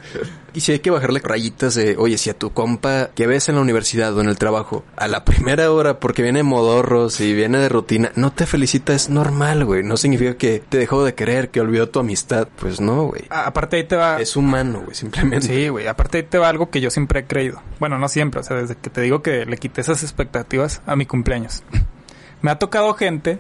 [0.54, 3.56] y si hay que bajarle rayitas de, oye, si a tu compa que ves en
[3.56, 7.58] la universidad o en el trabajo, a la primera hora, porque viene modorros y viene
[7.58, 9.84] de rutina, no te felicita, es normal, güey.
[9.84, 12.48] No significa que te dejó de querer, que olvidó tu amistad.
[12.60, 13.24] Pues no, güey.
[13.30, 14.20] Aparte ahí te va...
[14.20, 15.48] Es humano, güey, simplemente.
[15.48, 15.88] Sí, güey.
[15.88, 17.62] Aparte ahí te va algo que yo siempre he creído.
[17.80, 18.42] Bueno, no siempre.
[18.42, 21.64] O sea, desde que te digo que le quité esas expectativas a mi cumpleaños.
[22.42, 23.40] Me ha tocado gente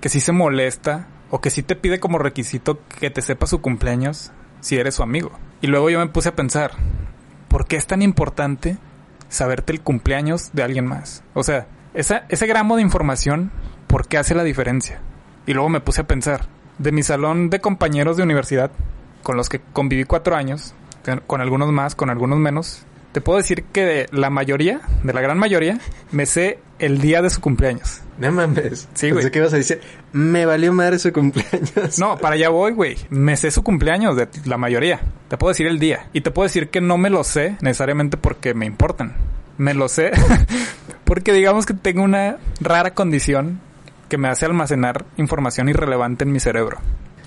[0.00, 3.60] que sí se molesta o que sí te pide como requisito que te sepa su
[3.60, 5.32] cumpleaños si eres su amigo.
[5.60, 6.72] Y luego yo me puse a pensar,
[7.48, 8.76] ¿por qué es tan importante
[9.28, 11.22] saberte el cumpleaños de alguien más?
[11.34, 13.50] O sea, esa, ese gramo de información,
[13.86, 15.00] ¿por qué hace la diferencia?
[15.46, 16.46] Y luego me puse a pensar,
[16.78, 18.70] de mi salón de compañeros de universidad,
[19.22, 20.74] con los que conviví cuatro años,
[21.26, 25.38] con- algunos más, con algunos menos, te puedo decir que la mayoría, de la gran
[25.38, 25.78] mayoría,
[26.10, 28.00] me sé el día de su cumpleaños.
[28.18, 28.88] No mames.
[28.94, 29.30] Sí, Pensé güey.
[29.30, 29.80] que ibas a decir,
[30.12, 31.98] me valió madre su cumpleaños.
[31.98, 32.96] No, para allá voy, güey.
[33.10, 35.00] Me sé su cumpleaños de la mayoría.
[35.28, 36.08] Te puedo decir el día.
[36.12, 39.14] Y te puedo decir que no me lo sé necesariamente porque me importan.
[39.58, 40.12] Me lo sé
[41.04, 43.60] porque digamos que tengo una rara condición
[44.08, 46.78] que me hace almacenar información irrelevante en mi cerebro.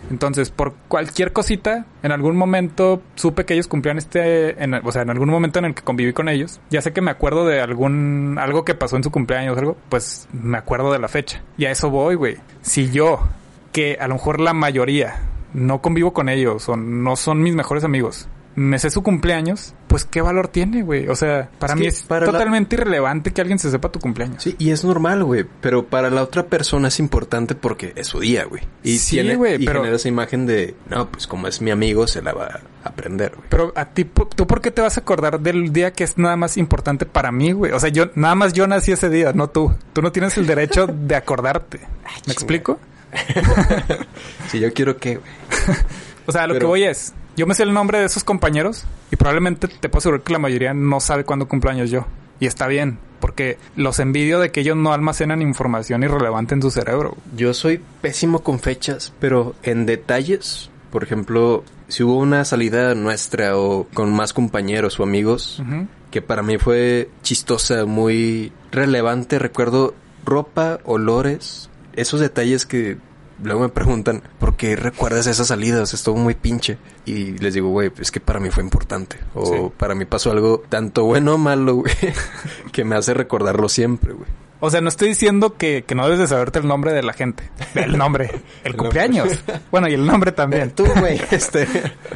[0.10, 5.02] Entonces, por cualquier cosita, en algún momento supe que ellos cumplían este, en, o sea,
[5.02, 7.62] en algún momento en el que conviví con ellos, ya sé que me acuerdo de
[7.62, 11.42] algún, algo que pasó en su cumpleaños o algo, pues me acuerdo de la fecha.
[11.58, 12.38] Y a eso voy, güey.
[12.62, 13.28] Si yo,
[13.72, 15.22] que a lo mejor la mayoría
[15.54, 18.28] no convivo con ellos o no son mis mejores amigos,
[18.60, 21.08] me sé su cumpleaños, pues qué valor tiene, güey.
[21.10, 24.00] O sea, para Es mí es para la- totalmente irrelevante que alguien se sepa tu
[24.00, 24.42] cumpleaños.
[24.42, 25.46] Sí, y es normal, güey.
[25.62, 28.64] Pero para la otra persona es importante porque es su día, güey.
[28.82, 31.70] Y Sí, tiene güey, y pero- genera esa imagen de, no, pues como es mi
[31.70, 32.46] amigo, se la va
[32.84, 33.48] a aprender, güey.
[33.48, 36.36] Pero a ti, ¿tú por qué te vas a acordar del día que es nada
[36.36, 37.72] más importante para mí, güey?
[37.74, 39.72] O sea, yo, nada más yo nací ese día, no tú.
[39.94, 41.80] Tú no tienes el derecho de acordarte.
[42.26, 42.80] ¿Me explico?
[44.50, 45.30] Si yo quiero que, güey.
[46.26, 48.84] O sea, lo Pero- que voy es, yo me sé el nombre de esos compañeros
[49.12, 52.08] y probablemente te puedo asegurar que la mayoría no sabe cuándo cumplo años yo.
[52.40, 56.72] Y está bien, porque los envidio de que ellos no almacenan información irrelevante en su
[56.72, 57.16] cerebro.
[57.36, 63.56] Yo soy pésimo con fechas, pero en detalles, por ejemplo, si hubo una salida nuestra
[63.56, 65.62] o con más compañeros o amigos,
[66.10, 69.94] que para mí fue chistosa, muy relevante, recuerdo
[70.26, 72.98] ropa, olores, esos detalles que
[73.44, 75.94] luego me preguntan, ¿por qué recuerdas esas salidas?
[75.94, 76.78] Estuvo muy pinche.
[77.06, 79.18] Y les digo, güey, es que para mí fue importante.
[79.34, 79.54] O Sí.
[79.78, 81.94] para mí pasó algo tanto bueno o malo, güey,
[82.72, 84.30] que me hace recordarlo siempre, güey.
[84.60, 87.14] O sea, no estoy diciendo que, que no debes de saberte el nombre de la
[87.14, 87.48] gente.
[87.76, 88.32] El nombre.
[88.64, 89.30] El cumpleaños.
[89.70, 90.72] Bueno, y el nombre también.
[90.72, 91.68] Tú, güey, este...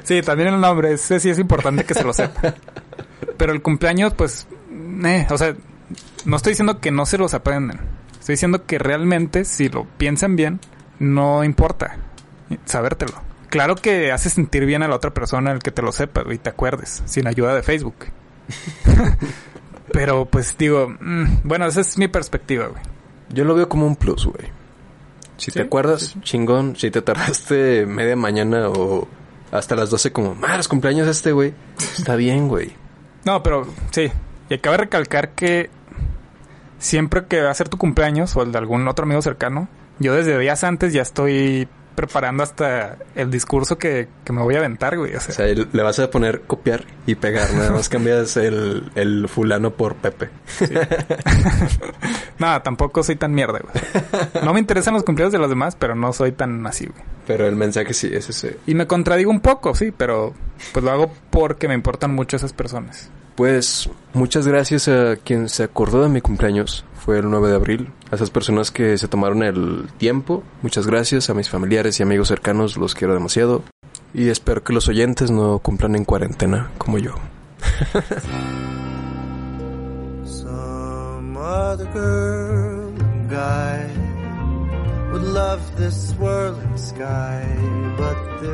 [0.04, 0.94] Sí, también el nombre.
[0.94, 2.56] Ese sí es importante que se lo sepa.
[3.38, 4.48] Pero el cumpleaños, pues...
[5.06, 5.56] eh, o sea,
[6.26, 7.80] no estoy diciendo que no se los aprenden.
[8.20, 10.60] Estoy diciendo que realmente, si lo piensan bien,
[11.02, 11.97] no importa
[12.66, 13.14] sabértelo.
[13.49, 16.38] Claro que hace sentir bien a la otra persona el que te lo sepa y
[16.38, 17.95] te acuerdes, sin ayuda de Facebook.
[19.91, 22.82] Pero pues digo, mm, bueno, esa es mi perspectiva, güey.
[23.30, 24.49] Yo lo veo como un plus, güey.
[25.38, 26.76] Si Sí, te acuerdas, chingón.
[26.76, 29.08] Si te tardaste media mañana o
[29.52, 31.54] hasta las 12 como, más cumpleaños este, güey.
[31.97, 32.72] Está bien, güey.
[33.26, 34.12] No, pero sí.
[34.49, 35.70] Y acaba de recalcar que
[36.78, 39.68] siempre que va a ser tu cumpleaños o el de algún otro amigo cercano,
[40.02, 44.60] yo desde días antes ya estoy preparando hasta el discurso que, que me voy a
[44.60, 45.14] aventar, güey.
[45.14, 47.54] O O sea, sea, el- le vas a poner copiar y pegar.
[47.54, 50.30] Nada más cambias el, el fulano por Pepe.
[52.39, 54.43] nada, tampoco soy tan mierda, güey.
[54.43, 57.04] No me interesan los cumpleaños de los demás, pero no soy tan así, güey.
[57.28, 58.58] Pero el mensaje sí es ese.
[58.66, 60.34] Y me contradigo un poco, sí, pero
[60.74, 63.10] pues lo hago porque me importan mucho esas personas.
[63.42, 66.86] Pues muchas gracias a quien se acordó de mi cumpleaños.
[67.04, 67.92] Fue el 9 de abril.
[68.12, 70.44] A esas personas que se tomaron el tiempo.
[70.62, 71.32] Muchas gracias.
[71.32, 73.64] A mis familiares y amigos cercanos los quiero demasiado.
[74.14, 77.16] Y espero que los oyentes no cumplan en cuarentena como yo.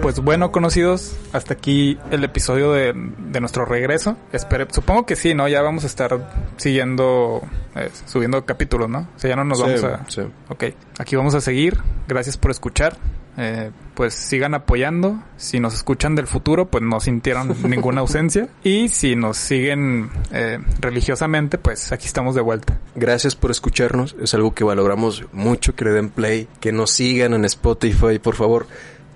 [0.02, 4.18] Pues bueno, conocidos, hasta aquí el episodio de, de nuestro regreso.
[4.34, 5.48] Espere, supongo que sí, ¿no?
[5.48, 7.42] Ya vamos a estar siguiendo,
[7.76, 9.08] eh, subiendo capítulos, ¿no?
[9.16, 10.06] O sea, ya no nos Sí, vamos a...
[10.08, 10.22] sí.
[10.50, 10.64] Ok,
[10.98, 11.78] aquí vamos a seguir.
[12.08, 12.98] Gracias por escuchar.
[13.40, 15.22] Eh, pues sigan apoyando.
[15.38, 18.50] Si nos escuchan del futuro, pues no sintieron ninguna ausencia.
[18.64, 22.80] Y si nos siguen eh, religiosamente, pues aquí estamos de vuelta.
[22.96, 24.16] Gracias por escucharnos.
[24.20, 28.18] Es algo que valoramos mucho que le den play, que nos sigan en Spotify.
[28.18, 28.66] Por favor,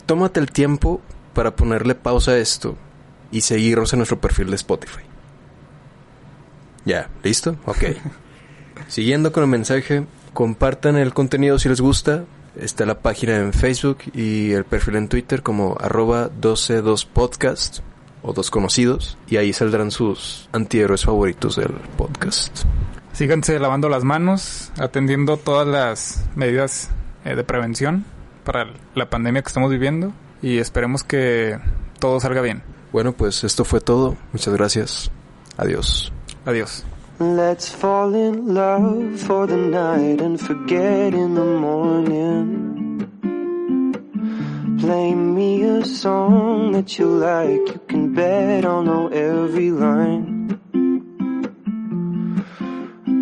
[0.05, 1.01] tómate el tiempo
[1.33, 2.77] para ponerle pausa a esto
[3.31, 5.01] y seguirnos en nuestro perfil de Spotify.
[6.85, 7.57] Ya, ¿listo?
[7.65, 7.85] Ok.
[8.87, 12.25] Siguiendo con el mensaje, compartan el contenido si les gusta.
[12.55, 17.81] Está la página en Facebook y el perfil en Twitter como arroba 122podcast
[18.21, 19.17] o dos conocidos.
[19.27, 22.65] Y ahí saldrán sus antihéroes favoritos del podcast.
[23.13, 26.89] Síganse lavando las manos, atendiendo todas las medidas
[27.25, 28.05] eh, de prevención
[28.43, 31.59] para la pandemia que estamos viviendo y esperemos que
[31.99, 32.63] todo salga bien.
[32.91, 34.17] Bueno, pues esto fue todo.
[34.33, 35.11] Muchas gracias.
[35.57, 36.11] Adiós.
[36.45, 36.85] Adiós.
[37.21, 43.05] Let's fall in love for the night and forget in the morning.
[44.79, 50.59] Play me a song that you like, you can bet I'll know every line.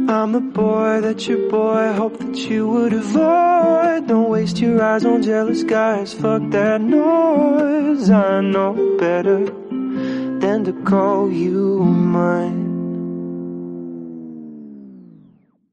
[0.10, 4.08] I'm the boy that your boy hoped that you would avoid.
[4.08, 8.10] Don't waste your eyes on jealous guys, fuck that noise.
[8.10, 9.44] I know better
[10.40, 12.69] than to call you mine.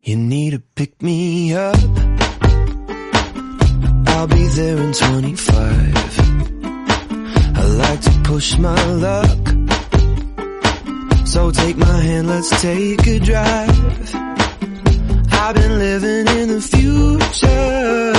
[0.06, 1.74] You need to pick me up.
[4.06, 5.58] I'll be there in 25.
[7.56, 9.48] I like to push my luck.
[11.26, 14.14] So take my hand, let's take a drive.
[15.32, 18.12] I've been living in the future.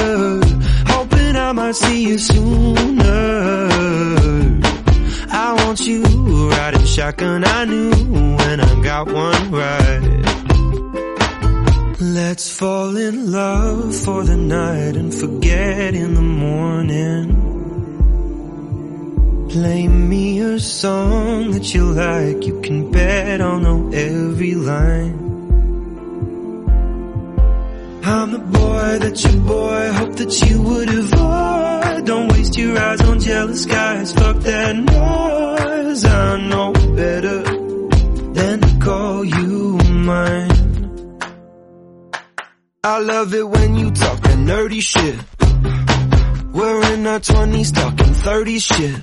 [0.94, 3.70] Hoping I might see you sooner.
[5.32, 6.04] I want you
[6.50, 7.46] riding shotgun.
[7.46, 7.92] I knew
[8.36, 10.37] when I got one right.
[12.00, 17.34] Let's fall in love for the night and forget in the morning.
[19.50, 25.18] Play me a song that you like, you can bet I'll know every line.
[28.04, 32.06] I'm the boy that your boy hoped that you would avoid.
[32.06, 36.06] Don't waste your eyes on jealous guys, fuck that noise.
[36.06, 37.42] I know better
[38.34, 40.57] than to call you mine.
[42.90, 45.20] I love it when you talk that nerdy shit.
[46.54, 49.02] We're in our twenties talking thirty shit.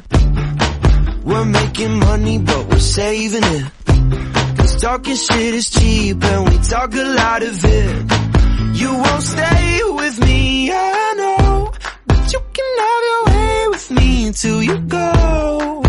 [1.22, 4.56] We're making money but we're saving it.
[4.56, 8.12] Cause talking shit is cheap and we talk a lot of it.
[8.80, 11.72] You won't stay with me, I know.
[12.06, 15.83] But you can have your way with me until you go.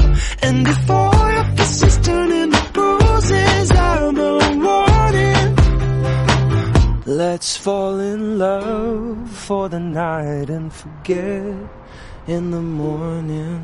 [7.35, 11.67] Let's fall in love for the night and forget
[12.27, 13.61] in the morning.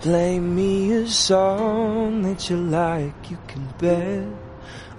[0.00, 4.28] Play me a song that you like, you can bet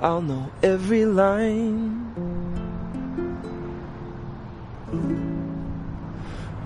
[0.01, 2.09] I'll know every line.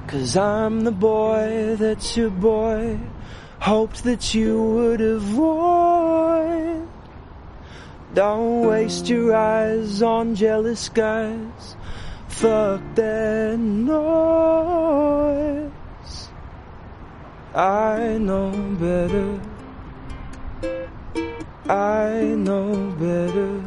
[0.08, 3.00] Cause I'm the boy that your boy
[3.60, 6.88] hoped that you would avoid.
[8.18, 11.76] Don't waste your eyes on jealous guys.
[12.28, 15.70] Fuck that noise.
[17.54, 18.50] I know
[18.82, 19.40] better.
[21.70, 23.62] I know better.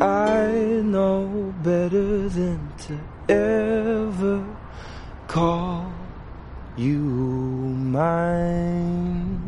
[0.00, 0.50] I
[0.82, 2.98] know better than to
[3.32, 4.44] ever
[5.28, 5.92] call
[6.76, 9.47] you mine.